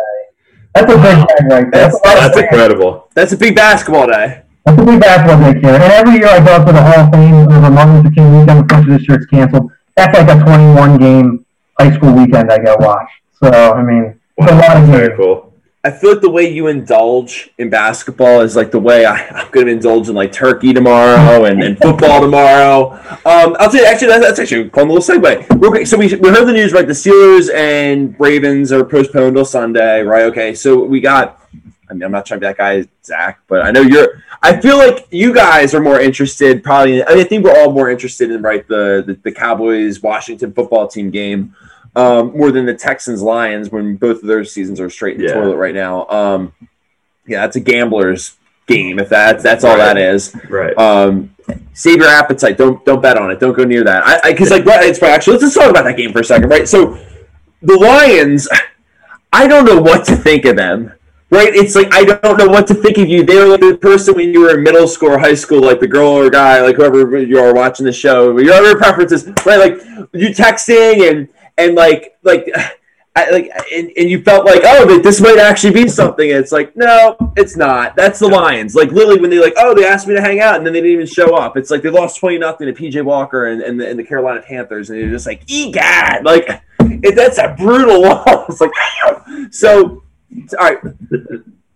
[0.74, 1.70] That's a big thing right there.
[1.70, 3.08] That's- That's, a lot of That's incredible.
[3.14, 4.42] That's a big basketball day.
[4.64, 5.74] That's a big basketball day here.
[5.74, 8.40] And every year I go up to the Hall of Fame over Martin Luther King
[8.40, 8.58] weekend.
[8.60, 9.72] Unfortunately, this year it's canceled.
[9.96, 11.46] That's like a 21 game
[11.78, 13.08] high school weekend I go watch.
[13.42, 15.50] So, I mean, it's a lot of Very cool.
[15.82, 19.50] I feel like the way you indulge in basketball is like the way I, I'm
[19.50, 22.92] going to indulge in like turkey tomorrow and, and football tomorrow.
[23.24, 25.58] Um, I'll tell you, actually, that's, that's actually a fun little segue.
[25.58, 26.86] Real quick, so we, we heard the news, right?
[26.86, 30.24] The Steelers and Ravens are postponed till Sunday, right?
[30.24, 31.40] Okay, so we got,
[31.90, 34.60] I mean, I'm not trying to be that guy, Zach, but I know you're, I
[34.60, 37.90] feel like you guys are more interested, probably, I, mean, I think we're all more
[37.90, 41.54] interested in, right, the, the, the Cowboys Washington football team game
[41.96, 45.28] um, more than the Texans Lions when both of their seasons are straight in the
[45.28, 45.34] Yeah.
[45.34, 46.06] toilet right now.
[46.08, 46.52] Um,
[47.26, 48.36] yeah, that's a gambler's
[48.66, 48.98] game.
[48.98, 50.34] If that's that's all that is.
[50.48, 50.76] Right.
[50.78, 51.34] Um,
[51.74, 52.56] save your appetite.
[52.56, 53.40] Don't don't bet on it.
[53.40, 54.04] Don't go near that.
[54.24, 56.48] I because like right, it's actually let's just talk about that game for a second.
[56.48, 56.68] Right.
[56.68, 56.98] So
[57.62, 58.48] the Lions,
[59.32, 60.92] I don't know what to think of them.
[61.32, 63.22] Right, it's like I don't know what to think of you.
[63.22, 65.86] They were the person when you were in middle school or high school, like the
[65.86, 68.36] girl or guy, like whoever you are watching the show.
[68.36, 69.58] Your preferences, right?
[69.58, 69.74] Like
[70.12, 72.50] you texting and and like like
[73.16, 76.32] I, like and, and you felt like oh that this might actually be something.
[76.32, 77.94] And it's like no, it's not.
[77.94, 78.74] That's the Lions.
[78.74, 80.80] Like literally when they like oh they asked me to hang out and then they
[80.80, 81.56] didn't even show up.
[81.56, 84.42] It's like they lost twenty nothing to PJ Walker and, and, the, and the Carolina
[84.42, 88.60] Panthers and they're just like egad like it, that's a brutal loss.
[88.60, 88.72] Like.
[89.52, 90.02] So
[90.58, 90.78] all right.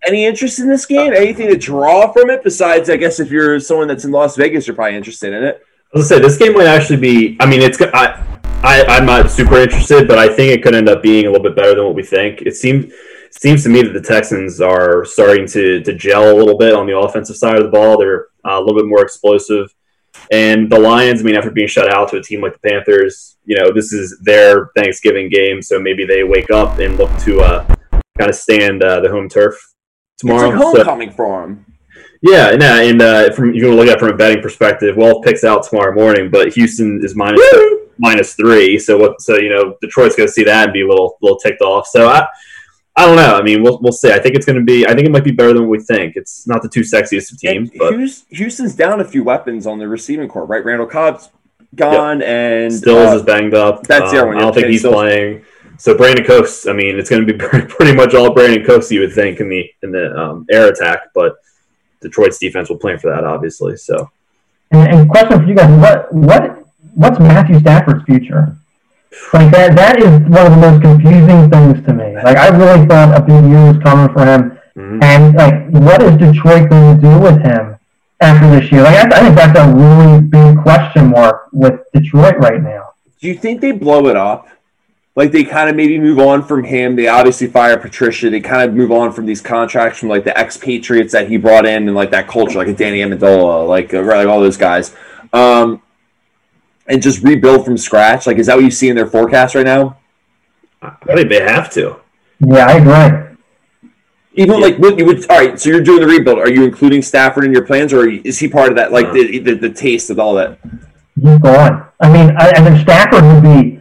[0.07, 1.12] Any interest in this game?
[1.14, 4.66] Anything to draw from it besides, I guess, if you're someone that's in Las Vegas,
[4.66, 5.62] you're probably interested in it.
[5.94, 7.36] Was say this game might actually be.
[7.40, 7.80] I mean, it's.
[7.80, 8.22] I,
[8.64, 11.42] I I'm not super interested, but I think it could end up being a little
[11.42, 12.42] bit better than what we think.
[12.42, 12.92] It seems
[13.30, 16.86] seems to me that the Texans are starting to to gel a little bit on
[16.86, 17.96] the offensive side of the ball.
[17.96, 19.72] They're uh, a little bit more explosive,
[20.32, 21.20] and the Lions.
[21.20, 23.92] I mean, after being shut out to a team like the Panthers, you know, this
[23.92, 27.73] is their Thanksgiving game, so maybe they wake up and look to uh,
[28.18, 29.54] kind of stand uh, the home turf
[30.18, 30.50] tomorrow.
[30.50, 31.64] It's like So- homecoming for him.
[32.22, 34.96] yeah, no, and uh, from you can look at it from a betting perspective.
[34.96, 37.40] Well, picks out tomorrow morning, but Houston is minus
[37.98, 38.78] minus three.
[38.78, 39.20] So what?
[39.20, 41.86] So you know Detroit's going to see that and be a little little ticked off.
[41.88, 42.26] So I
[42.96, 43.34] I don't know.
[43.34, 44.12] I mean, we'll we'll see.
[44.12, 44.86] I think it's going to be.
[44.86, 46.14] I think it might be better than what we think.
[46.16, 47.94] It's not the two sexiest of teams, And but
[48.30, 50.64] Houston's down a few weapons on the receiving core, right?
[50.64, 51.30] Randall Cobb's
[51.74, 53.82] gone, and Stills uh, is banged up.
[53.88, 54.94] that's the other Um, one, I don't think he's Stills.
[54.94, 55.42] playing.
[55.78, 56.66] So Brandin Cooks.
[56.66, 59.48] I mean, it's going to be pretty much all Brandin Cooks you would think in
[59.48, 61.36] the in the um, air attack, but
[62.00, 63.76] Detroit's defense will plan for that, obviously.
[63.76, 64.10] So.
[64.70, 68.56] And, and question for you guys: What what what's Matthew Stafford's future?
[69.32, 72.14] Like that that is one of the most confusing things to me.
[72.16, 75.02] Like I really thought a big year was coming for him, mhm.
[75.02, 77.76] and like what is Detroit going to do with him
[78.20, 78.82] after this year?
[78.82, 82.94] Like I, I think that's a really big question mark with Detroit right now.
[83.20, 84.48] do you think they blow it up?
[85.16, 86.96] Like they kind of maybe move on from him.
[86.96, 88.30] They obviously fire Patricia.
[88.30, 91.66] They kind of move on from these contracts from like the expatriates that he brought
[91.66, 94.94] in and like that culture, like a Danny Amendola, like uh, like all those guys,
[95.32, 95.80] um,
[96.88, 98.26] and just rebuild from scratch.
[98.26, 99.98] Like, is that what you see in their forecast right now?
[100.82, 101.96] I think they have to.
[102.40, 103.36] Yeah, I agree.
[104.34, 104.66] Even Yeah.
[104.66, 105.30] like what you would.
[105.30, 106.40] All right, so you're doing the rebuild.
[106.40, 108.90] Are you including Stafford in your plans, or is he part of that?
[108.90, 109.12] Like No.
[109.14, 110.58] the, the the taste of all that.
[111.14, 111.86] He's gone.
[112.00, 113.80] I mean, I, I mean Stafford would be.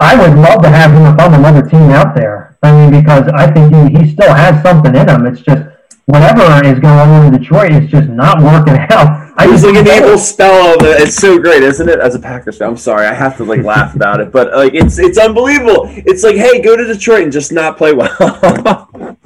[0.00, 2.56] I would love to have him on another team out there.
[2.62, 5.26] I mean, because I think he, he still has something in him.
[5.26, 5.68] It's just
[6.06, 9.32] whatever is going on in Detroit is just not working out.
[9.36, 11.02] I just like an evil spell of it.
[11.02, 12.00] It's so great, isn't it?
[12.00, 14.74] As a Packers fan, I'm sorry, I have to like laugh about it, but like
[14.74, 15.84] it's it's unbelievable.
[15.88, 18.88] It's like, hey, go to Detroit and just not play well.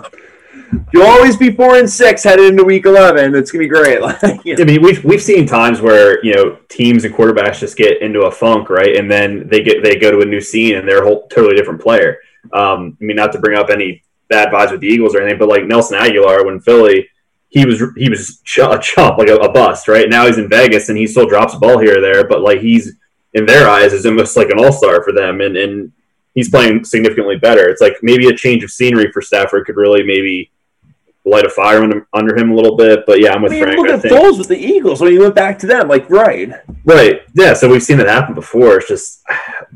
[0.93, 3.35] You'll always be four and six headed into week eleven.
[3.35, 4.01] It's gonna be great.
[4.03, 4.63] Like, you know.
[4.63, 8.23] I mean, we've we've seen times where you know teams and quarterbacks just get into
[8.23, 11.03] a funk, right, and then they get they go to a new scene and they're
[11.03, 12.19] a whole totally different player.
[12.53, 15.39] Um, I mean, not to bring up any bad vibes with the Eagles or anything,
[15.39, 17.09] but like Nelson Agholor when Philly,
[17.49, 20.09] he was he was ch- a chump, like a, a bust, right?
[20.09, 22.61] Now he's in Vegas and he still drops a ball here or there, but like
[22.61, 22.97] he's
[23.35, 25.93] in their eyes is almost like an all star for them, and and
[26.35, 27.69] he's playing significantly better.
[27.69, 30.51] It's like maybe a change of scenery for Stafford could really maybe
[31.25, 33.05] light a fire under, under him a little bit.
[33.07, 33.79] But yeah, I'm I with mean, Frank.
[33.79, 34.15] look I at think.
[34.15, 35.89] Foles with the Eagles when he went back to them.
[35.89, 36.51] Like, right?
[36.85, 37.23] Right.
[37.35, 37.55] Yeah.
[37.55, 38.79] So we've seen that happen before.
[38.79, 39.23] It's just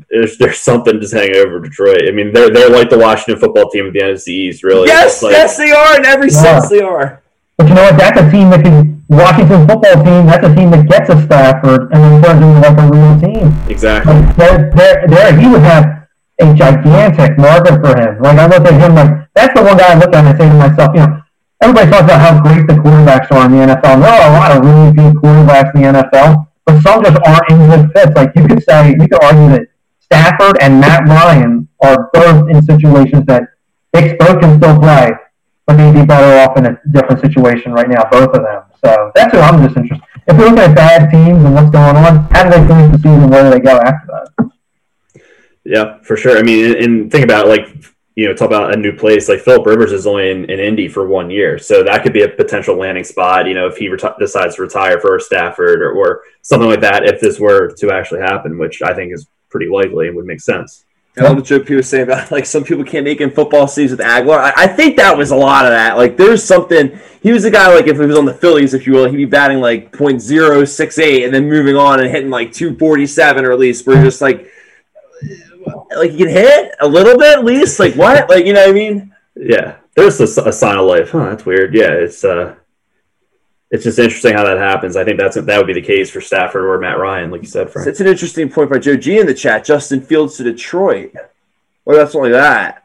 [0.09, 2.03] there's there's something just hanging over Detroit.
[2.07, 4.63] I mean, they're they're like the Washington football team at the NFC East.
[4.63, 4.87] Really.
[4.87, 6.41] yes, like, yes, they are in every Yeah.
[6.59, 6.69] sense.
[6.69, 7.21] They are.
[7.57, 7.97] But you know what?
[7.97, 10.25] That's a team that can Washington football team.
[10.27, 13.53] That's a team that gets a Stafford and then turns into like a real team.
[13.69, 14.13] Exactly.
[14.13, 16.07] Like there, there, there, he would have
[16.39, 18.21] a gigantic market for him.
[18.21, 20.37] Like I look at him, like that's the one guy I look at and I
[20.37, 21.23] say to myself, you know,
[21.61, 24.01] everybody talks about how great the quarterbacks are in the NFL.
[24.01, 27.49] There are a lot of really good quarterbacks in the NFL, but some just aren't
[27.49, 28.15] in good fits.
[28.15, 29.67] Like you could say, you could argue that
[29.99, 33.43] Stafford and Matt Ryan are both in situations that
[33.93, 35.11] they both can still play,
[35.65, 38.63] but they'd be better off in a different situation right now, both of them.
[38.83, 40.05] So that's what I'm just interested.
[40.27, 42.97] If we're looking at bad teams and what's going on, how do they finish the
[42.97, 43.29] season?
[43.29, 44.51] Where do they go after that?
[45.63, 46.37] Yeah, for sure.
[46.37, 47.67] I mean, and, and think about it, like
[48.17, 50.87] you know, talk about a new place like Philip Rivers is only in, in Indy
[50.87, 53.45] for one year, so that could be a potential landing spot.
[53.45, 57.05] You know, if he reti- decides to retire for Stafford or, or something like that,
[57.05, 60.41] if this were to actually happen, which I think is pretty likely and would make
[60.41, 60.83] sense.
[61.15, 63.67] I love what Joe P was saying about like some people can't make in football
[63.67, 64.39] seasons with Agholor.
[64.39, 65.95] I, I think that was a lot of that.
[65.95, 68.87] Like there's something he was a guy like if he was on the Phillies, if
[68.87, 73.45] you will, he'd be batting like .068 and then moving on and hitting like 247
[73.45, 74.51] or at least you're just like
[75.95, 77.79] like you can hit a little bit at least.
[77.79, 78.29] Like what?
[78.29, 79.15] Like you know what I mean?
[79.35, 81.11] Yeah, there's a, a sign of life.
[81.11, 81.73] Huh, that's weird.
[81.73, 82.55] Yeah, it's uh,
[83.69, 84.95] it's just interesting how that happens.
[84.95, 87.47] I think that's that would be the case for Stafford or Matt Ryan, like you
[87.47, 87.85] said, Frank.
[87.85, 89.65] That's an interesting point by Joe G in the chat.
[89.65, 91.13] Justin Fields to Detroit.
[91.85, 92.83] Well, that's only that.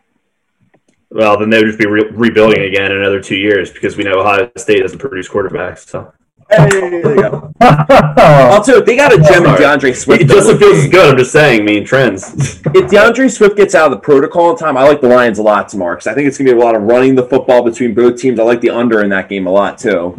[1.10, 4.04] Well, then they would just be re- rebuilding again in another two years because we
[4.04, 5.86] know Ohio State doesn't produce quarterbacks.
[5.86, 6.12] So
[6.54, 7.52] Hey, there you go.
[7.60, 9.64] Also, they got a gem in Sorry.
[9.64, 10.22] DeAndre Swift.
[10.22, 10.34] It though.
[10.34, 11.10] Justin Fields is good.
[11.10, 12.32] I'm just saying, mean trends.
[12.34, 15.42] if DeAndre Swift gets out of the protocol in time, I like the Lions a
[15.42, 17.62] lot tomorrow because I think it's going to be a lot of running the football
[17.62, 18.38] between both teams.
[18.38, 20.16] I like the under in that game a lot too.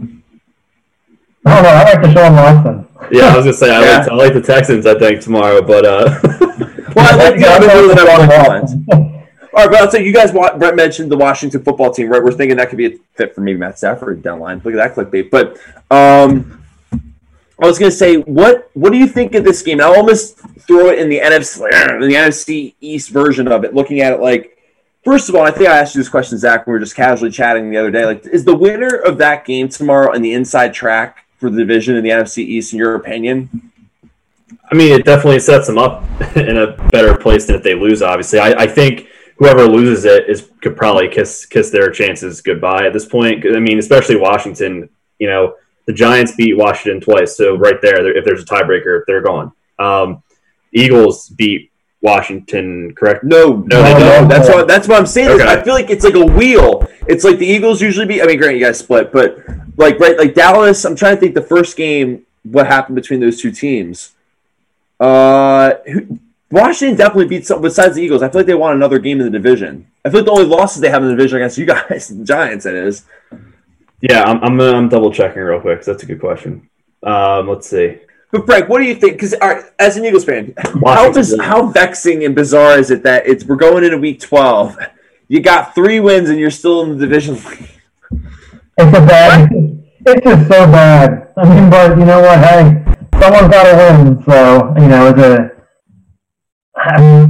[1.45, 1.69] I don't know.
[1.69, 2.87] I like Deshaun Watson.
[3.11, 3.97] yeah, I was gonna say I, Yeah.
[3.99, 4.85] like, I like the Texans.
[4.85, 6.19] I think tomorrow, but uh,
[6.95, 9.12] Well, I like the Yeah, under I more than I like
[9.55, 12.23] All right, but I'll tell you, guys, Brett mentioned the Washington football team, right?
[12.23, 14.59] We're thinking that could be a fit for maybe Matt Stafford down line.
[14.63, 15.29] Look at that clickbait.
[15.29, 15.59] But
[15.95, 16.63] um,
[17.61, 19.79] I was going to say, what what do you think of this game?
[19.79, 21.61] I'll almost throw it in the NFC,
[21.93, 24.57] in the NFC East version of it, looking at it like,
[25.03, 26.95] first of all, I think I asked you this question, Zach, when we were just
[26.95, 28.05] casually chatting the other day.
[28.05, 31.95] Like, is the winner of that game tomorrow in the inside track for the division
[31.95, 33.71] in the NFC East, in your opinion?
[34.71, 36.03] I mean, it definitely sets them up
[36.35, 38.01] in a better place than if they lose.
[38.01, 39.09] Obviously, I, I think
[39.43, 43.45] whoever loses it is could probably kiss kiss their chances goodbye at this point.
[43.45, 44.89] I mean, especially Washington.
[45.19, 49.21] You know, the Giants beat Washington twice, so right there, if there's a tiebreaker, they're
[49.21, 49.51] gone.
[49.79, 50.23] Um,
[50.71, 51.71] Eagles beat
[52.01, 53.23] Washington, correct?
[53.23, 54.27] No, no, No, no.
[54.27, 55.29] That's what that's what I'm saying.
[55.31, 55.45] Okay.
[55.45, 56.87] I feel like it's like a wheel.
[57.07, 58.21] It's like the Eagles usually beat.
[58.21, 59.39] I mean, great, you guys split, but
[59.75, 60.85] like right, like Dallas.
[60.85, 62.25] I'm trying to think the first game.
[62.43, 64.11] What happened between those two teams?
[64.99, 66.19] Uh, who,
[66.53, 67.61] Washington definitely beat some.
[67.61, 69.87] Besides the Eagles, I feel like they want another game in the division.
[70.05, 72.23] I feel like the only losses they have in the division against you guys, the
[72.33, 72.65] Giants.
[72.67, 73.05] It is.
[74.01, 75.79] Yeah, I'm I'm, I'm double checking real quick.
[75.79, 76.69] 'cause that's a good question.
[77.01, 77.97] Um, let's see.
[78.31, 79.13] But Frank, what do you think?
[79.13, 79.33] Because
[79.79, 81.13] as an Eagles fan, how Washington.
[81.13, 84.77] biz- how vexing and bizarre is it that it's we're going into week 12.
[85.29, 87.35] You got three wins and you're still in the division.
[87.35, 89.49] It's a bad.
[90.05, 91.31] It's just so bad.
[91.37, 92.37] I mean, but you know what?
[92.39, 92.83] Hey,
[93.19, 94.23] someone's got to win.
[94.25, 95.52] So you know, it's a.
[96.75, 97.29] I mean,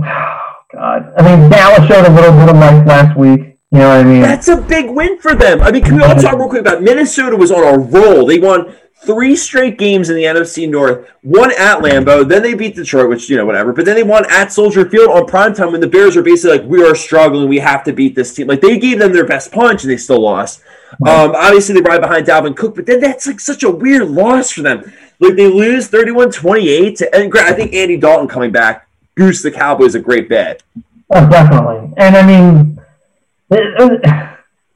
[0.74, 1.14] God.
[1.18, 3.58] I mean, Dallas showed a little bit of life last week.
[3.72, 4.22] You know what I mean?
[4.22, 5.62] That's a big win for them.
[5.62, 8.28] I mean, can we all talk real quick about Minnesota was on a roll.
[8.28, 8.76] They won
[9.06, 13.30] three straight games in the NFC North, one at Lambeau, then they beat Detroit, which,
[13.30, 13.74] you know, whatever.
[13.74, 16.68] But then they won at Soldier Field on primetime when the Bears are basically like,
[16.68, 17.50] we are struggling.
[17.50, 18.48] We have to beat this team.
[18.48, 20.62] Like, they gave them their best punch and they still lost.
[21.08, 24.52] Um, obviously, they ride behind Dalvin Cook, but then that's like such a weird loss
[24.52, 24.92] for them.
[25.20, 27.02] Like, they lose 31 28.
[27.14, 30.64] And I think Andy Dalton coming back goose the Cowboys a great bet.
[31.10, 31.94] Oh, definitely.
[31.98, 32.82] And I mean,
[33.52, 34.02] it,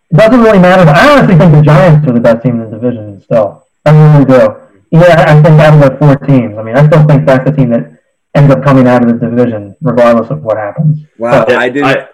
[0.09, 0.89] it doesn't really matter.
[0.89, 3.65] I honestly think the Giants are the best team in the division still.
[3.85, 4.55] I really do.
[4.91, 7.55] Yeah, I think out of the four teams, I mean, I still think that's the
[7.55, 7.99] team that
[8.35, 11.05] ends up coming out of the division, regardless of what happens.
[11.17, 11.45] Wow.
[11.47, 11.85] Yeah, I didn't.
[11.85, 12.07] I,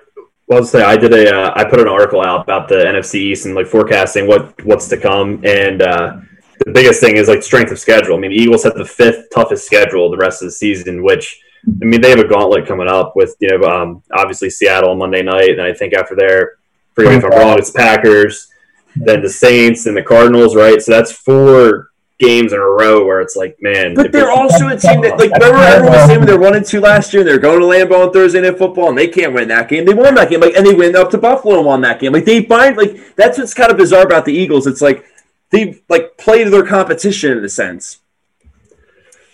[0.48, 3.16] well, I'll say I did a uh, I put an article out about the NFC
[3.16, 6.18] East and like forecasting what what's to come, and uh,
[6.66, 8.16] the biggest thing is like strength of schedule.
[8.16, 11.42] I mean, the Eagles have the fifth toughest schedule the rest of the season, which
[11.68, 14.98] I mean they have a gauntlet coming up with you know um, obviously Seattle on
[14.98, 16.58] Monday night, and I think after there,
[16.94, 18.52] forgive me if I'm wrong, it's Packers,
[18.96, 20.82] then the Saints and the Cardinals, right?
[20.82, 24.78] So that's four games in a row where it's like, man, But they're also a
[24.78, 27.40] team that, like, remember everyone was saying they're one and two last year, and they're
[27.40, 29.84] going to Lambeau on Thursday Night Football, and they can't win that game.
[29.86, 32.14] They won that game, like, and they went up to Buffalo and won that game.
[32.14, 34.68] Like, they find, like, that's what's kind of bizarre about the Eagles.
[34.68, 35.06] It's like
[35.54, 38.00] they like play to their competition in a sense.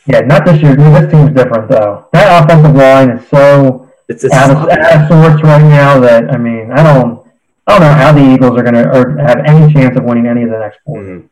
[0.06, 0.76] Yeah, not this year.
[0.76, 2.08] This team's different, though.
[2.14, 6.32] That offensive line is so it's, it's out of, out of sorts right now that,
[6.32, 7.20] I mean, I don't.
[7.68, 10.26] I don't know how the Eagles are going to or have any chance of winning
[10.26, 10.98] any of the next four.
[11.04, 11.30] Mhm.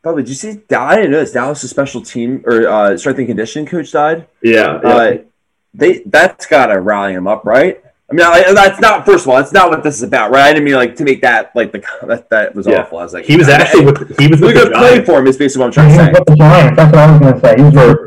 [0.00, 0.60] By the way, did you see?
[0.72, 1.32] I didn't know this.
[1.32, 4.28] Dallas' special team or uh, strength and conditioning coach died.
[4.42, 4.88] yeah, yeah.
[4.88, 5.16] Uh,
[5.74, 7.82] they that's got to rally him up, right?
[8.08, 9.04] I mean, I, that's not.
[9.04, 10.44] First of all, that's not what this is about, right?
[10.44, 12.82] I didn't mean like to make that like the that, that was Yeah.
[12.82, 12.98] awful.
[12.98, 15.18] I was like, he was actually with he was we're with the gonna play for
[15.18, 15.26] him.
[15.26, 16.12] Is basically what I'm trying He to was say.
[16.20, 16.76] with the Giants.
[16.76, 17.56] That's what I was going to say.
[17.56, 17.98] He was with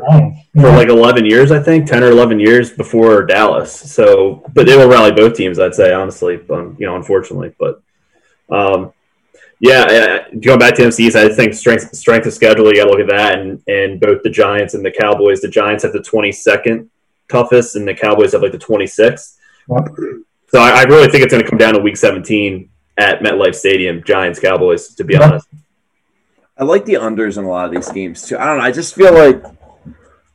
[0.54, 3.72] the for like 11 years, I think, 10 or 11 years before Dallas.
[3.72, 7.54] So, but they will rally both teams, I'd say, honestly, but, you know, unfortunately.
[7.56, 7.80] But,
[8.50, 8.92] um,
[9.60, 12.90] yeah, uh, going back to MCs, I think strength strength of schedule, you got to
[12.90, 13.38] look at that.
[13.38, 16.88] And, and both the Giants and the Cowboys, the Giants have the 22nd
[17.30, 19.36] toughest, and the Cowboys have like the 26th.
[19.70, 19.88] Yep.
[20.48, 22.68] So I, I really think it's going to come down to Week 17
[22.98, 24.94] at MetLife Stadium, Giants Cowboys.
[24.96, 25.46] To be honest,
[26.58, 28.36] I like the unders in a lot of these games too.
[28.38, 28.64] I don't know.
[28.64, 29.42] I just feel like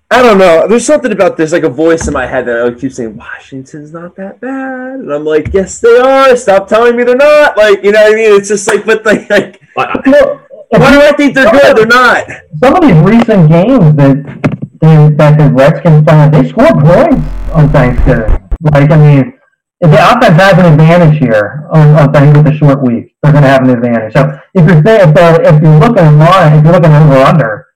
[0.10, 0.68] I don't know.
[0.68, 3.92] There's something about there's like a voice in my head that I keep saying Washington's
[3.92, 6.36] not that bad, and I'm like, yes, they are.
[6.38, 7.58] Stop telling me they're not.
[7.58, 8.36] Like, you know what I mean?
[8.40, 11.52] It's just like, but like, like I, I- Look, if why do I think they're
[11.52, 11.76] good?
[11.78, 12.26] They're not.
[12.58, 14.42] some of these recent games that
[14.82, 18.45] they, that the Redskins played, they scored points on Thanksgiving.
[18.62, 19.40] Like, I mean,
[19.82, 23.32] if the offense has an advantage here on, on Thanksgiving with a short week, they're
[23.32, 24.14] going to have an advantage.
[24.14, 27.16] So if you're saying, if, they're- if you're looking at line, if you're looking over
[27.18, 27.68] under,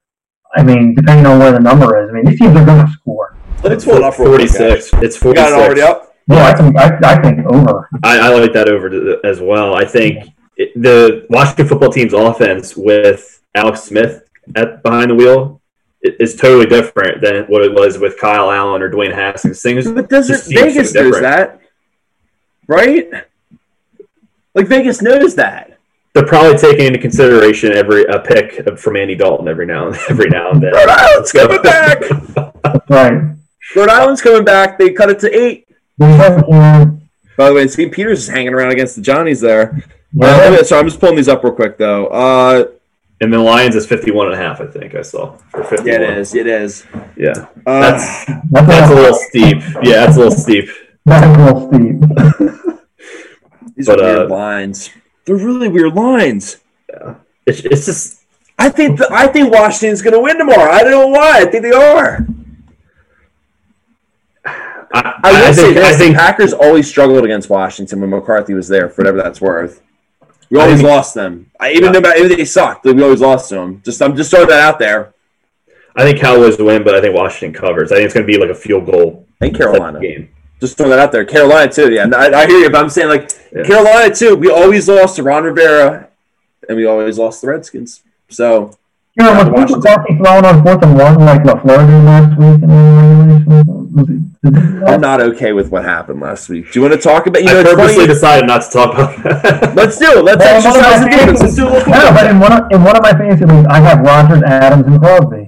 [0.55, 2.91] I mean, depending on where the number is, I mean, these teams are going to
[2.93, 3.35] score.
[3.63, 4.89] Let me pull it up real quick, guys.
[4.89, 4.93] 46.
[5.03, 5.51] It's You got 46.
[5.51, 6.15] it already up.
[6.27, 7.89] Yeah, I think I, I think over.
[8.03, 9.73] I, I like that over to, as well.
[9.75, 14.23] I think it, the Washington football team's offense with Alex Smith
[14.55, 15.58] at behind the wheel
[16.05, 19.61] i- is totally different than what it was with Kyle Allen or Dwayne Haskins.
[19.61, 21.59] Things But doesn't just seem so Vegas knows that,
[22.67, 23.09] right?
[24.55, 25.77] Like Vegas knows that.
[26.13, 30.29] They're probably taking into consideration every a pick from Andy Dalton every now and every
[30.29, 30.73] now and then.
[30.73, 32.03] Rhode Island's coming back.
[32.89, 33.21] Right.
[33.75, 34.77] Rhode Island's coming back.
[34.79, 35.67] They cut it to eight.
[35.97, 36.85] We have, yeah,
[37.37, 39.81] By the way, Steve Peters is hanging around against the Johnnies there.
[40.11, 40.25] yeah.
[40.27, 42.07] Uh, okay, so I'm just pulling these up real quick though.
[42.07, 42.65] Uh,
[43.21, 45.37] And the Lions is 51 and a half, I think I saw.
[45.53, 45.85] Or 51.
[45.85, 46.35] yeah, it is.
[46.35, 46.85] It is.
[47.17, 47.47] Yeah.
[47.65, 49.57] Uh, That's That's, that's a little steep.
[49.83, 50.69] Yeah, that's a little steep.
[51.05, 51.99] that's a little steep.
[53.75, 54.89] these but, are weird uh, lines.
[55.25, 56.57] They're really weird lines.
[57.45, 58.19] It's, it's just
[58.59, 60.71] I think the, I think Washington's going to win tomorrow.
[60.71, 61.39] I don't know why.
[61.39, 62.27] I think they are.
[64.45, 68.67] I, I I think this: I think Packers always struggled against Washington when McCarthy was
[68.67, 69.81] there, for whatever that's worth.
[70.49, 71.51] We I always lost them.
[71.59, 71.91] I, even Yeah.
[71.91, 73.81] no matter if they sucked, we always lost to them.
[73.85, 75.13] Just I'm just throwing that out there.
[75.95, 77.91] I think Cowboys win, but I think Washington covers.
[77.91, 80.29] I think it's going to be like a field goal And Carolina, game.
[80.61, 81.25] just throwing that out there.
[81.25, 81.91] Carolina too.
[81.91, 83.63] Yeah, I, I hear you, but I'm saying like Yeah.
[83.63, 84.35] Carolina too.
[84.35, 86.07] We always lost to Ron Rivera,
[86.67, 88.01] and we always lost the Redskins.
[88.29, 88.71] So
[89.17, 89.79] You know, was Mike Washington.
[89.81, 94.35] McCarthy throwing on fourth and one like La Florida last week in the regulation?
[94.43, 94.89] Was it- did he do that?
[94.89, 96.71] I'm not okay with what happened last week.
[96.71, 97.41] Do you want to talk about?
[97.41, 98.07] You know, I it's purposely funny.
[98.07, 99.75] decided not to talk about that.
[99.79, 100.23] Let's do it.
[100.25, 101.39] Let's Well, in one of exercise the defense.
[101.39, 101.91] fantasy- Let's do a little.
[101.93, 104.85] No, but in one of, in one of my fantasy leagues, I have Rodgers, Adams,
[104.87, 105.38] and Crosby.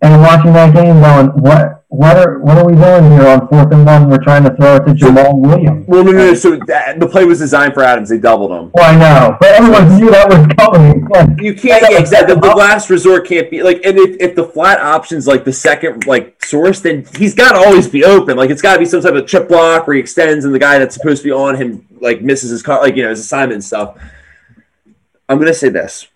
[0.00, 1.84] And watching that game, going, "What?
[1.88, 4.08] What are what are we doing here on fourth and one?
[4.08, 6.34] We're trying to throw it to Jamaal Williams." Well, no, no, no.
[6.34, 8.10] So that, the play was designed for Adams.
[8.10, 8.70] They doubled him.
[8.74, 11.04] Well, I know, but everyone knew that was coming.
[11.06, 12.34] Like, You can't yeah, exactly.
[12.34, 15.52] The, the last resort can't be like, and if, if the flat option's like the
[15.52, 18.36] second like source, then he's got to always be open.
[18.36, 20.60] Like it's got to be some type of chip block where he extends, and the
[20.60, 23.20] guy that's supposed to be on him like misses his car, like you know his
[23.20, 23.98] assignment and stuff.
[25.28, 26.06] I'm gonna say this.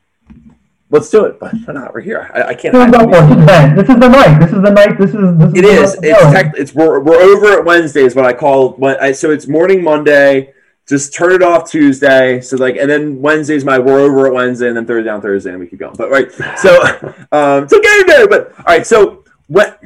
[0.92, 1.94] Let's do it, but we're not.
[1.94, 2.30] We're here.
[2.34, 2.74] I, I can't.
[2.74, 4.38] This is, the, this is the night.
[4.38, 4.98] This is the night.
[4.98, 5.96] This is this is It is.
[6.02, 9.30] It's tech, it's we're, we're over at Wednesday is what I call when I so
[9.30, 10.52] it's morning Monday.
[10.86, 12.42] Just turn it off Tuesday.
[12.42, 15.50] So like and then Wednesday's my we're over at Wednesday and then Thursday on Thursday
[15.52, 15.96] and we keep going.
[15.96, 16.30] But right.
[16.58, 16.78] So
[17.32, 19.80] um it's okay there, but all right, so what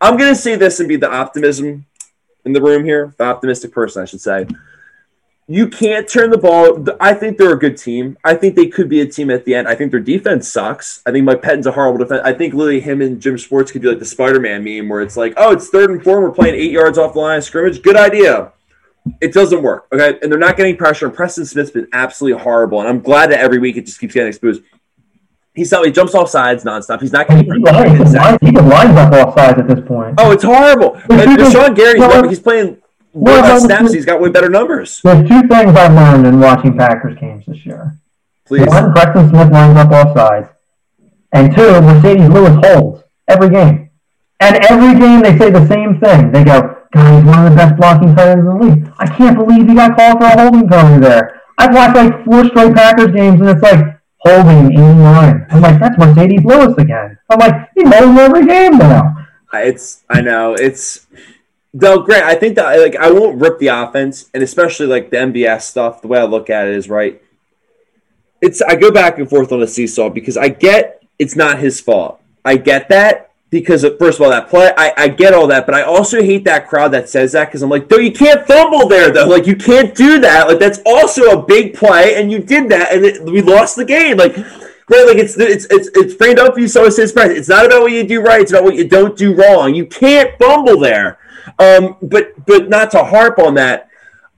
[0.00, 1.86] I'm gonna say this and be the optimism
[2.44, 4.46] in the room here, the optimistic person I should say.
[5.46, 6.86] You can't turn the ball.
[6.98, 8.16] I think they're a good team.
[8.24, 9.68] I think they could be a team at the end.
[9.68, 11.02] I think their defense sucks.
[11.04, 12.22] I think Mike Pettine's a horrible defense.
[12.24, 15.18] I think literally him and Jim Sports could be like the Spider-Man meme where it's
[15.18, 17.82] like, oh, it's third and four, we're playing eight yards off the line of scrimmage.
[17.82, 18.52] Good idea.
[19.20, 19.86] It doesn't work.
[19.92, 21.04] Okay, and they're not getting pressure.
[21.04, 22.80] And Preston Smith's been absolutely horrible.
[22.80, 24.62] And I'm glad that every week it just keeps getting exposed.
[25.54, 25.84] He's not.
[25.84, 27.02] He jumps off sides nonstop.
[27.02, 27.46] He's not getting.
[27.62, 30.14] lines, line, he can lines up off sides at this point.
[30.18, 30.94] Oh, it's horrible.
[30.94, 32.78] And Rashan Gary's he's playing
[33.14, 33.92] way less snaps.
[33.92, 35.00] He's got way better numbers.
[35.02, 37.96] There's two things I've learned in watching Packers games this year.
[38.44, 38.66] Please.
[38.66, 40.48] One, Preston Smith lines up off sides.
[41.32, 43.90] And two, Marcedes Lewis holds every game.
[44.40, 46.30] And every game they say the same thing.
[46.30, 48.92] They go, God, he's one of the best blocking tight ends in the league.
[48.98, 51.42] I can't believe he got called for a holding penalty there.
[51.58, 55.46] I've watched like four straight Packers games and it's like holding in line.
[55.50, 57.18] I'm like, that's Marcedes Lewis again.
[57.30, 59.16] I'm like, he holds every game now.
[59.52, 61.03] It's I know it's
[61.74, 62.24] though Grant.
[62.24, 66.00] I think that like I won't rip the offense, and especially like the MVS stuff.
[66.00, 67.20] The way I look at it is right.
[68.40, 71.80] It's I go back and forth on a seesaw because I get it's not his
[71.80, 72.20] fault.
[72.44, 74.72] I get that because first of all that play.
[74.76, 77.62] I, I get all that, but I also hate that crowd that says that because
[77.62, 79.26] I'm like, though you can't fumble there though.
[79.26, 80.48] Like you can't do that.
[80.48, 83.84] Like that's also a big play, and you did that, and it, we lost the
[83.84, 84.16] game.
[84.16, 84.36] Like.
[84.86, 87.30] Right, like it's it's it's it's framed up for you, so it says press.
[87.30, 89.74] It's not about what you do right; it's about what you don't do wrong.
[89.74, 91.18] You can't fumble there,
[91.58, 93.88] um, but but not to harp on that.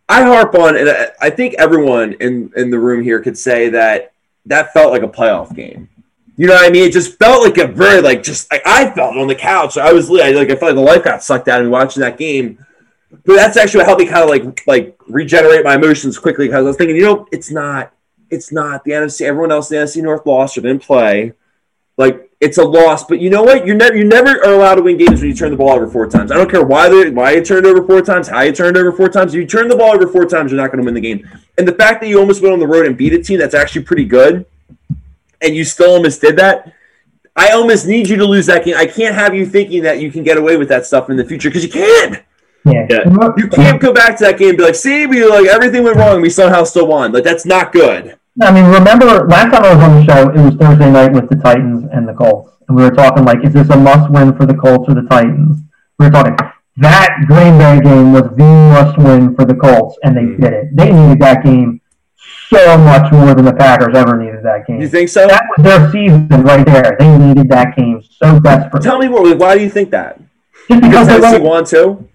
[0.08, 3.68] I harp on, and I, I think everyone in in the room here could say
[3.70, 4.12] that
[4.46, 5.88] that felt like a playoff game.
[6.36, 6.84] You know what I mean?
[6.84, 9.78] It just felt like a very like just like I felt on the couch.
[9.78, 12.02] I was li- like I felt like the life got sucked out of me watching
[12.02, 12.64] that game.
[13.24, 16.58] but that's actually what helped me kind of like like regenerate my emotions quickly because
[16.58, 17.92] I was thinking, you know, it's not,
[18.30, 19.22] it's not the NFC.
[19.22, 21.32] Everyone else in the NFC North lost or didn't play.
[21.96, 23.66] Like it's a loss, but you know what?
[23.66, 25.88] You're never you never are allowed to win games when you turn the ball over
[25.88, 26.30] four times.
[26.30, 28.92] I don't care why they why you turned over four times, how you turned over
[28.92, 29.34] four times.
[29.34, 31.26] If you turn the ball over four times, you're not going to win the game.
[31.56, 33.54] And the fact that you almost went on the road and beat a team that's
[33.54, 34.44] actually pretty good,
[35.40, 36.72] and you still almost did that.
[37.34, 38.76] I almost need you to lose that game.
[38.76, 41.24] I can't have you thinking that you can get away with that stuff in the
[41.24, 42.22] future because you can't.
[42.64, 42.86] Yeah.
[42.88, 43.32] Yeah.
[43.36, 45.96] You can't go back to that game and be like, see, we like everything went
[45.96, 47.12] wrong, we somehow still won.
[47.12, 48.18] Like that's not good.
[48.40, 51.28] I mean, remember last time I was on the show, it was Thursday night with
[51.30, 54.44] the Titans and the Colts, and we were talking like, is this a must-win for
[54.44, 55.62] the Colts or the Titans?
[55.98, 56.36] We were talking
[56.78, 60.76] that Green Bay game was the must-win for the Colts, and they did it.
[60.76, 61.80] They needed that game
[62.50, 64.82] so much more than the Packers ever needed that game.
[64.82, 65.26] You think so?
[65.26, 66.96] that was their season right there.
[66.98, 68.86] They needed that game so desperately.
[68.86, 69.34] Tell me more.
[69.34, 70.20] Why do you think that?
[70.68, 72.06] Just Because because they won too.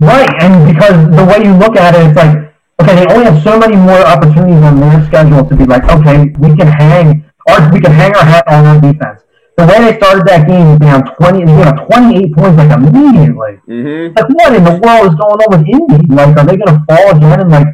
[0.00, 2.47] Right, and because the way you look at it, it's like,
[2.80, 6.30] okay, they only have so many more opportunities on their schedule to be like, okay,
[6.38, 9.22] we can hang, or we can hang our hat on our defense.
[9.56, 13.58] The way they started that game, down twenty, you know, twenty-eight points like immediately.
[13.66, 14.14] Mm-hmm.
[14.14, 16.06] Like, what in the world is going on with Indy?
[16.14, 17.66] Like, are they going to fall again and like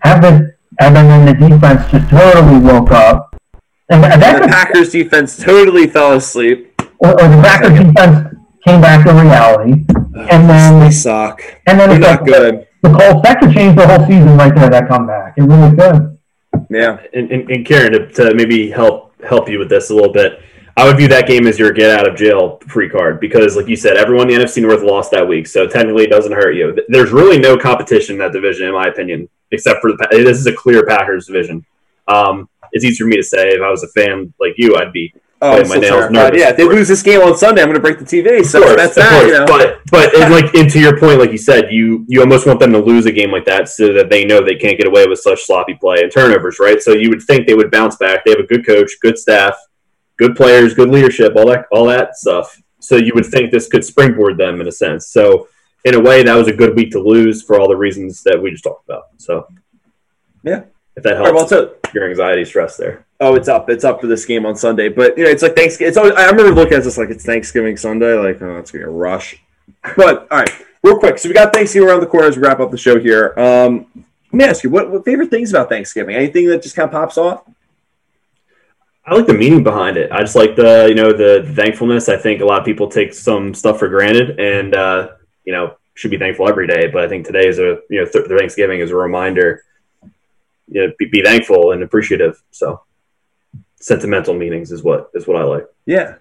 [0.00, 3.36] have the and then, the defense just totally woke up,
[3.90, 6.80] and And the Packers defense totally fell asleep.
[6.98, 8.34] or, or the Packers defense
[8.64, 9.84] came back to reality,
[10.30, 11.42] and then They suck.
[11.66, 12.66] and then They're not like, good.
[12.82, 14.68] The Colts that could change the whole season right there.
[14.68, 16.18] That comeback, it really could.
[16.68, 17.00] Yeah.
[17.14, 20.40] and, and, and Karen, to, to maybe help help you with this a little bit,
[20.76, 23.68] I would view that game as your get out of jail free card because, like
[23.68, 26.52] you said, everyone in the NFC North lost that week, so technically it doesn't hurt
[26.52, 26.76] you.
[26.88, 30.46] There's really no competition in that division, in my opinion, except for the this is
[30.46, 31.64] a clear Packers division.
[32.08, 34.92] Um, it's easy for me to say if I was a fan like you, I'd
[34.92, 35.14] be
[35.44, 37.66] Oh, I'm my so nails nervous, Yeah, if they lose this game on Sunday, I'm
[37.66, 38.44] going to break the TV.
[38.44, 39.26] So course, that's that.
[39.26, 39.44] You know?
[39.44, 42.60] But but and like and to your point, like you said, you you almost want
[42.60, 45.04] them to lose a game like that so that they know they can't get away
[45.08, 46.80] with such sloppy play and turnovers, right?
[46.80, 48.24] So you would think they would bounce back.
[48.24, 49.56] They have a good coach, good staff,
[50.16, 52.62] good players, good leadership, all that all that stuff.
[52.78, 55.08] So you would think this could springboard them in a sense.
[55.08, 55.48] So
[55.84, 58.40] in a way, that was a good week to lose for all the reasons that
[58.40, 59.06] we just talked about.
[59.16, 59.48] So
[60.44, 60.62] Yeah.
[60.96, 63.06] If that All right, well, helps so your anxiety stress there.
[63.20, 63.70] Oh, it's up.
[63.70, 64.88] It's up for this game on Sunday.
[64.88, 65.88] But you know, it's like Thanksgiving.
[65.88, 68.14] It's always, I remember looking at this like it's Thanksgiving Sunday.
[68.14, 69.36] Like, oh, it's gonna be a rush.
[69.96, 70.50] But all right,
[70.82, 71.18] real quick.
[71.18, 73.34] So we got Thanksgiving around the corner as we wrap up the show here.
[73.36, 73.86] Um,
[74.32, 76.16] let me ask you, what, what favorite things about Thanksgiving?
[76.16, 77.44] Anything that just kind of pops off?
[79.04, 80.12] I like the meaning behind it.
[80.12, 82.08] I just like the you know the thankfulness.
[82.08, 85.08] I think a lot of people take some stuff for granted, and uh,
[85.44, 86.86] you know should be thankful every day.
[86.86, 89.64] But I think today is a you know th- Thanksgiving is a reminder.
[90.68, 92.42] You know, be, be thankful and appreciative.
[92.50, 92.80] So
[93.80, 95.66] sentimental meanings is what is what I like.
[95.86, 96.14] Yeah.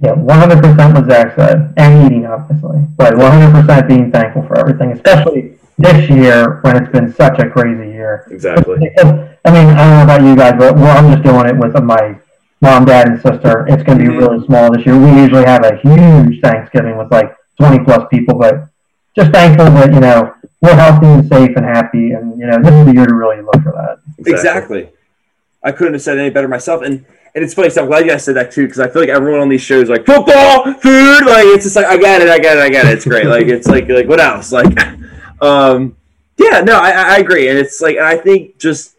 [0.00, 2.82] Yeah, 100% what Zach said, and eating, obviously.
[2.96, 7.90] But 100% being thankful for everything, especially this year when it's been such a crazy
[7.90, 8.24] year.
[8.30, 8.76] Exactly.
[8.96, 9.02] I
[9.50, 12.16] mean, I don't know about you guys, but well, I'm just doing it with my
[12.60, 13.66] mom, dad, and sister.
[13.66, 14.18] It's going to be Mhm.
[14.20, 14.96] really small this year.
[14.96, 18.68] We usually have a huge Thanksgiving with like 20 plus people, but
[19.16, 22.12] just thankful that, you know, we're healthy and safe and happy.
[22.12, 24.00] And, you know, this is the year to really look for that.
[24.26, 24.90] Exactly.
[25.62, 26.82] I couldn't have said it any better myself.
[26.82, 27.04] And
[27.34, 27.70] and it's funny.
[27.70, 29.60] So I'm glad you guys said that too, because I feel like everyone on these
[29.60, 31.26] shows is like football, food.
[31.26, 32.92] Like it's just like I get it, I get it, I get it.
[32.92, 33.26] It's great.
[33.36, 34.50] like it's like like what else?
[34.50, 34.78] Like,
[35.40, 35.96] um,
[36.36, 37.48] yeah, no, I, I agree.
[37.48, 38.96] And it's like and I think just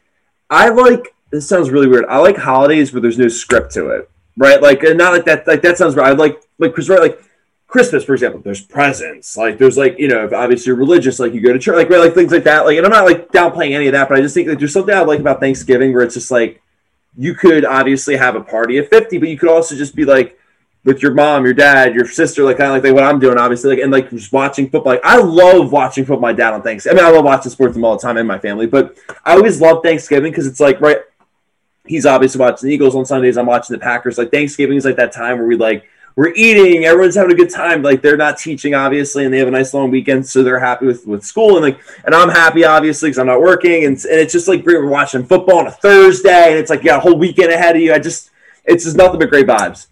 [0.50, 2.06] I like this sounds really weird.
[2.06, 4.62] I like holidays where there's no script to it, right?
[4.62, 5.48] Like and not like that.
[5.48, 6.08] Like that sounds right.
[6.08, 7.24] I like like Chris right like.
[7.70, 9.38] Christmas, for example, there's presents.
[9.38, 11.90] Like there's like you know, if obviously you're religious, like you go to church, like
[11.90, 12.66] right, like things like that.
[12.66, 14.74] Like, and I'm not like downplaying any of that, but I just think like there's
[14.74, 16.64] something I like about Thanksgiving where it's just like
[17.16, 20.40] you could obviously have a party of 50, but you could also just be like
[20.84, 23.38] with your mom, your dad, your sister, like kind of like, like what I'm doing,
[23.38, 24.94] obviously, like and like just watching football.
[24.94, 26.22] Like I love watching football.
[26.22, 26.98] My dad on Thanksgiving.
[26.98, 29.62] I mean, I love watching sports all the time in my family, but I always
[29.62, 31.02] love Thanksgiving because it's like right.
[31.86, 33.38] He's obviously watching the Eagles on Sundays.
[33.38, 34.18] I'm watching the Packers.
[34.18, 35.86] Like Thanksgiving is like that time where we like
[36.20, 37.82] we're eating, everyone's having a good time.
[37.82, 40.86] Like they're not teaching, obviously, and they have a nice long weekend, so they're happy
[40.86, 44.20] with, with school and like, and I'm happy, obviously, because I'm not working, and, and
[44.20, 44.80] it's just like great.
[44.80, 47.78] We're watching football on a Thursday, and it's like you got a whole weekend ahead
[47.78, 47.94] of you.
[47.94, 48.32] I just,
[48.66, 49.88] it's just nothing but great vibes.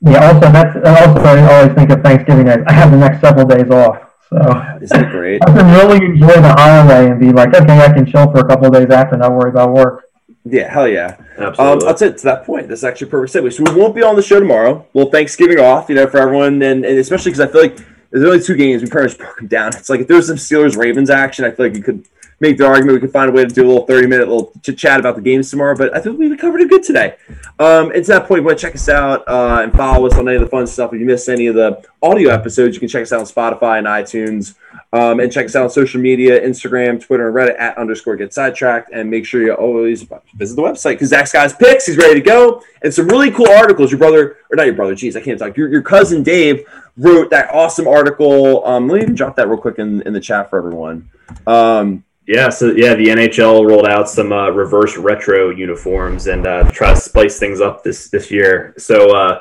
[0.00, 3.44] Yeah, also, that's also, I always think of Thanksgiving as I have the next several
[3.44, 4.00] days off.
[4.30, 5.42] So Isn't it great?
[5.46, 8.48] I can really enjoy the holiday and be like, okay, I can chill for a
[8.48, 10.09] couple of days after, not worry about work.
[10.44, 11.16] Yeah, hell yeah.
[11.58, 12.18] Um, that's it.
[12.18, 13.52] To that point, that's actually a perfect segue.
[13.52, 14.86] So we won't be on the show tomorrow.
[14.94, 17.78] We'll Thanksgiving off, you know, for everyone, and, and especially because I feel like
[18.10, 18.82] there's only two games.
[18.82, 19.68] We pretty much broke them down.
[19.68, 22.06] It's like if there was some Steelers Ravens action, I feel like we could
[22.40, 22.94] make the argument.
[22.94, 25.14] We could find a way to do a little 30 minute little chit chat about
[25.14, 27.16] the games tomorrow, but I think we covered it good today.
[27.58, 30.48] Um, that point, you check us out uh, and follow us on any of the
[30.48, 30.92] fun stuff.
[30.92, 33.78] If you missed any of the audio episodes, you can check us out on Spotify
[33.78, 34.54] and iTunes.
[34.92, 38.34] Um, and check us out on social media Instagram, Twitter, and Reddit at underscore get
[38.34, 38.90] sidetracked.
[38.92, 40.02] And make sure you always
[40.34, 41.86] visit the website because Zach's got his picks.
[41.86, 42.62] He's ready to go.
[42.82, 43.92] And some really cool articles.
[43.92, 45.56] Your brother, or not your brother, geez, I can't talk.
[45.56, 46.64] Your, your cousin Dave
[46.96, 48.66] wrote that awesome article.
[48.66, 51.08] Um, let me even drop that real quick in, in the chat for everyone.
[51.46, 56.70] Um, yeah, so yeah, the NHL rolled out some uh, reverse retro uniforms and uh,
[56.70, 58.72] try to spice things up this this year.
[58.78, 59.40] So uh,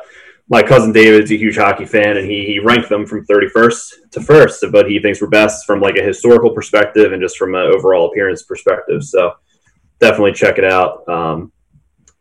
[0.49, 4.21] my cousin David's a huge hockey fan, and he, he ranked them from 31st to
[4.21, 7.61] first, but he thinks we're best from like a historical perspective and just from an
[7.61, 9.03] overall appearance perspective.
[9.03, 9.33] So
[9.99, 11.51] definitely check it out um,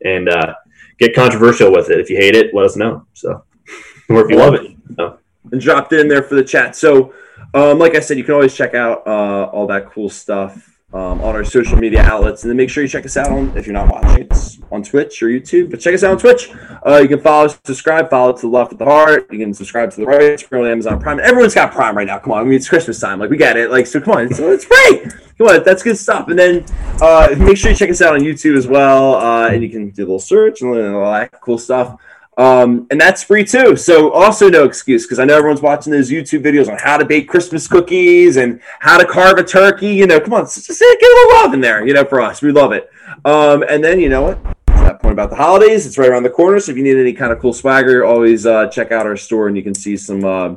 [0.05, 0.55] and uh,
[0.99, 1.99] get controversial with it.
[1.99, 3.07] If you hate it, let us know.
[3.15, 3.43] So
[4.11, 5.19] or if you love it, so.
[5.51, 6.77] and dropped in there for the chat.
[6.77, 7.15] So,
[7.55, 11.21] um, like I said, you can always check out uh, all that cool stuff um,
[11.21, 13.67] on our social media outlets, and then make sure you check us out on if
[13.67, 15.71] you're not watching it's on Twitch or YouTube.
[15.71, 16.51] But check us out on Twitch.
[16.87, 19.29] Uh, you can follow, subscribe, follow to the left with the heart.
[19.31, 20.23] You can subscribe to the right.
[20.23, 21.21] It's on Amazon Prime.
[21.21, 22.19] Everyone's got Prime right now.
[22.19, 23.19] Come on, I mean it's Christmas time.
[23.19, 23.71] Like we get it.
[23.71, 25.11] Like so, come on, it's, it's free.
[25.37, 26.29] Come on, that's good stuff.
[26.29, 26.65] And then
[27.01, 29.91] uh, make sure you check us out on YouTube as well, uh, and you can
[29.91, 31.99] do a little search and all that cool stuff.
[32.39, 33.75] Um, and that's free too.
[33.75, 37.05] So also no excuse because I know everyone's watching those YouTube videos on how to
[37.05, 39.89] bake Christmas cookies and how to carve a turkey.
[39.89, 41.85] You know, come on, just get a little love in there.
[41.85, 42.91] You know, for us, we love it.
[43.25, 44.39] Um, and then you know what?
[44.69, 46.61] That point about the holidays, it's right around the corner.
[46.61, 49.49] So if you need any kind of cool swagger, always uh, check out our store
[49.49, 50.25] and you can see some.
[50.25, 50.55] Uh,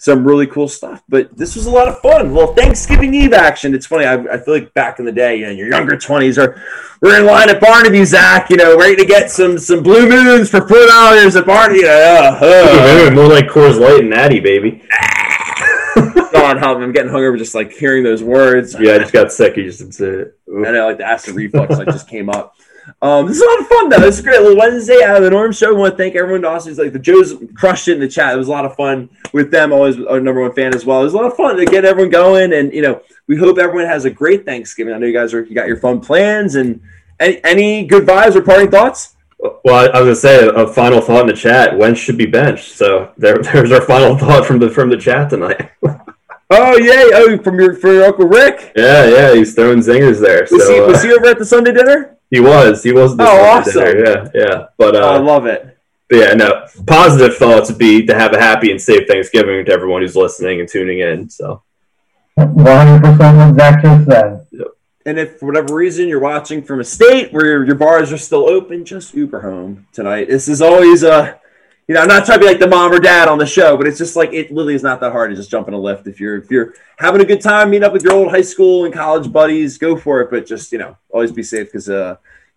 [0.00, 1.02] some really cool stuff.
[1.10, 2.32] But this was a lot of fun.
[2.32, 3.74] Well, Thanksgiving Eve action.
[3.74, 4.06] It's funny.
[4.06, 6.60] I, I feel like back in the day, you know, your younger twenties are
[7.02, 8.48] we're in line at Barnaby, Zach.
[8.48, 11.84] You know, ready to get some some blue moons for four dollars at Barnaby.
[11.84, 13.10] Uh, uh.
[13.14, 14.82] more like Coors Light and Natty, baby.
[16.32, 18.74] God help me, I'm getting hungover just like hearing those words.
[18.80, 19.58] Yeah, I just got sick.
[19.58, 20.38] You just didn't say it.
[20.48, 20.66] Oof.
[20.66, 22.56] I know, like the acid reflux like just came up.
[23.02, 24.00] Um, this is a lot of fun though.
[24.00, 24.40] This is great.
[24.40, 25.74] Little Wednesday out of the norm show.
[25.74, 26.44] I want to thank everyone.
[26.44, 28.34] Austin's like the Joes crushed it in the chat.
[28.34, 29.72] It was a lot of fun with them.
[29.72, 31.00] Always our number one fan as well.
[31.00, 33.58] It was a lot of fun to get everyone going, and you know we hope
[33.58, 34.92] everyone has a great Thanksgiving.
[34.92, 36.80] I know you guys are you got your fun plans and
[37.18, 39.16] any, any good vibes or parting thoughts.
[39.64, 41.76] Well, I, I was gonna say a, a final thought in the chat.
[41.78, 42.72] Wentz should be benched.
[42.72, 45.70] So there, there's our final thought from the from the chat tonight.
[46.52, 47.10] Oh yay!
[47.14, 48.72] Oh, from your for your uncle Rick.
[48.74, 50.48] yeah, yeah, he's throwing zingers there.
[50.50, 52.18] Was, so he, uh, was he over at the Sunday dinner?
[52.30, 53.16] He was he was.
[53.16, 53.84] This Oh, awesome.
[53.84, 54.66] dinner, Yeah, yeah.
[54.78, 55.76] But Oh, I uh, love it.
[56.08, 56.66] but yeah, no.
[56.86, 60.60] Positive thoughts would be to have a happy and safe Thanksgiving to everyone who's listening
[60.60, 61.28] and tuning in.
[61.28, 61.62] So
[62.38, 64.46] 100% what Zach just said.
[65.06, 68.18] And if for whatever reason you're watching from a state where your, your bars are
[68.18, 70.28] still open, just Uber home tonight.
[70.28, 71.39] This is always a,
[71.90, 73.76] you know, I'm not trying to be like the mom or dad on the show,
[73.76, 75.76] but it's just like it literally is not that hard to just jump in a
[75.76, 78.42] Lyft if you're if you're having a good time, meet up with your old high
[78.42, 80.30] school and college buddies, go for it.
[80.30, 82.14] But just you know, always be safe because uh,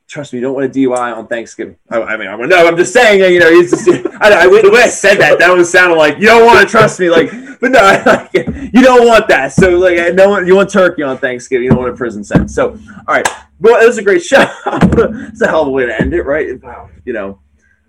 [0.07, 1.77] trust me, you don't want a DUI on Thanksgiving.
[1.89, 3.87] I, I mean, I am no, I'm just saying, you know, it's just,
[4.21, 6.71] I, I, the way I said that, that was sounding like you don't want to
[6.71, 9.51] trust me, like, but no, like, you don't want that.
[9.51, 12.53] So, like, no one, you want turkey on Thanksgiving, you don't want a prison sentence.
[12.53, 12.77] So,
[13.07, 13.27] all right,
[13.59, 14.45] well, it was a great show.
[14.67, 16.61] it's a hell of a way to end it, right?
[16.61, 17.39] Wow, You know,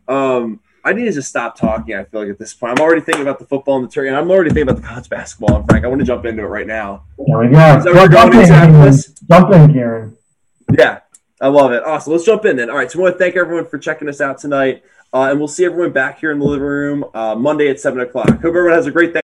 [0.08, 1.94] um, I need to just stop talking.
[1.94, 4.08] I feel like at this point, I'm already thinking about the football and the turkey,
[4.08, 5.56] and I'm already thinking about the college basketball.
[5.56, 7.04] And Frank, I want to jump into it right now.
[7.26, 7.76] There we go.
[7.78, 10.16] Is that we're Jump going in, into Jump in, Kieran.
[10.76, 11.00] Yeah,
[11.40, 11.82] I love it.
[11.84, 12.12] Awesome.
[12.12, 12.68] Let's jump in then.
[12.68, 12.90] All right.
[12.90, 14.82] So I want to thank everyone for checking us out tonight.
[15.12, 18.00] Uh, and we'll see everyone back here in the living room uh, Monday at 7
[18.00, 18.28] o'clock.
[18.28, 19.23] Hope everyone has a great day.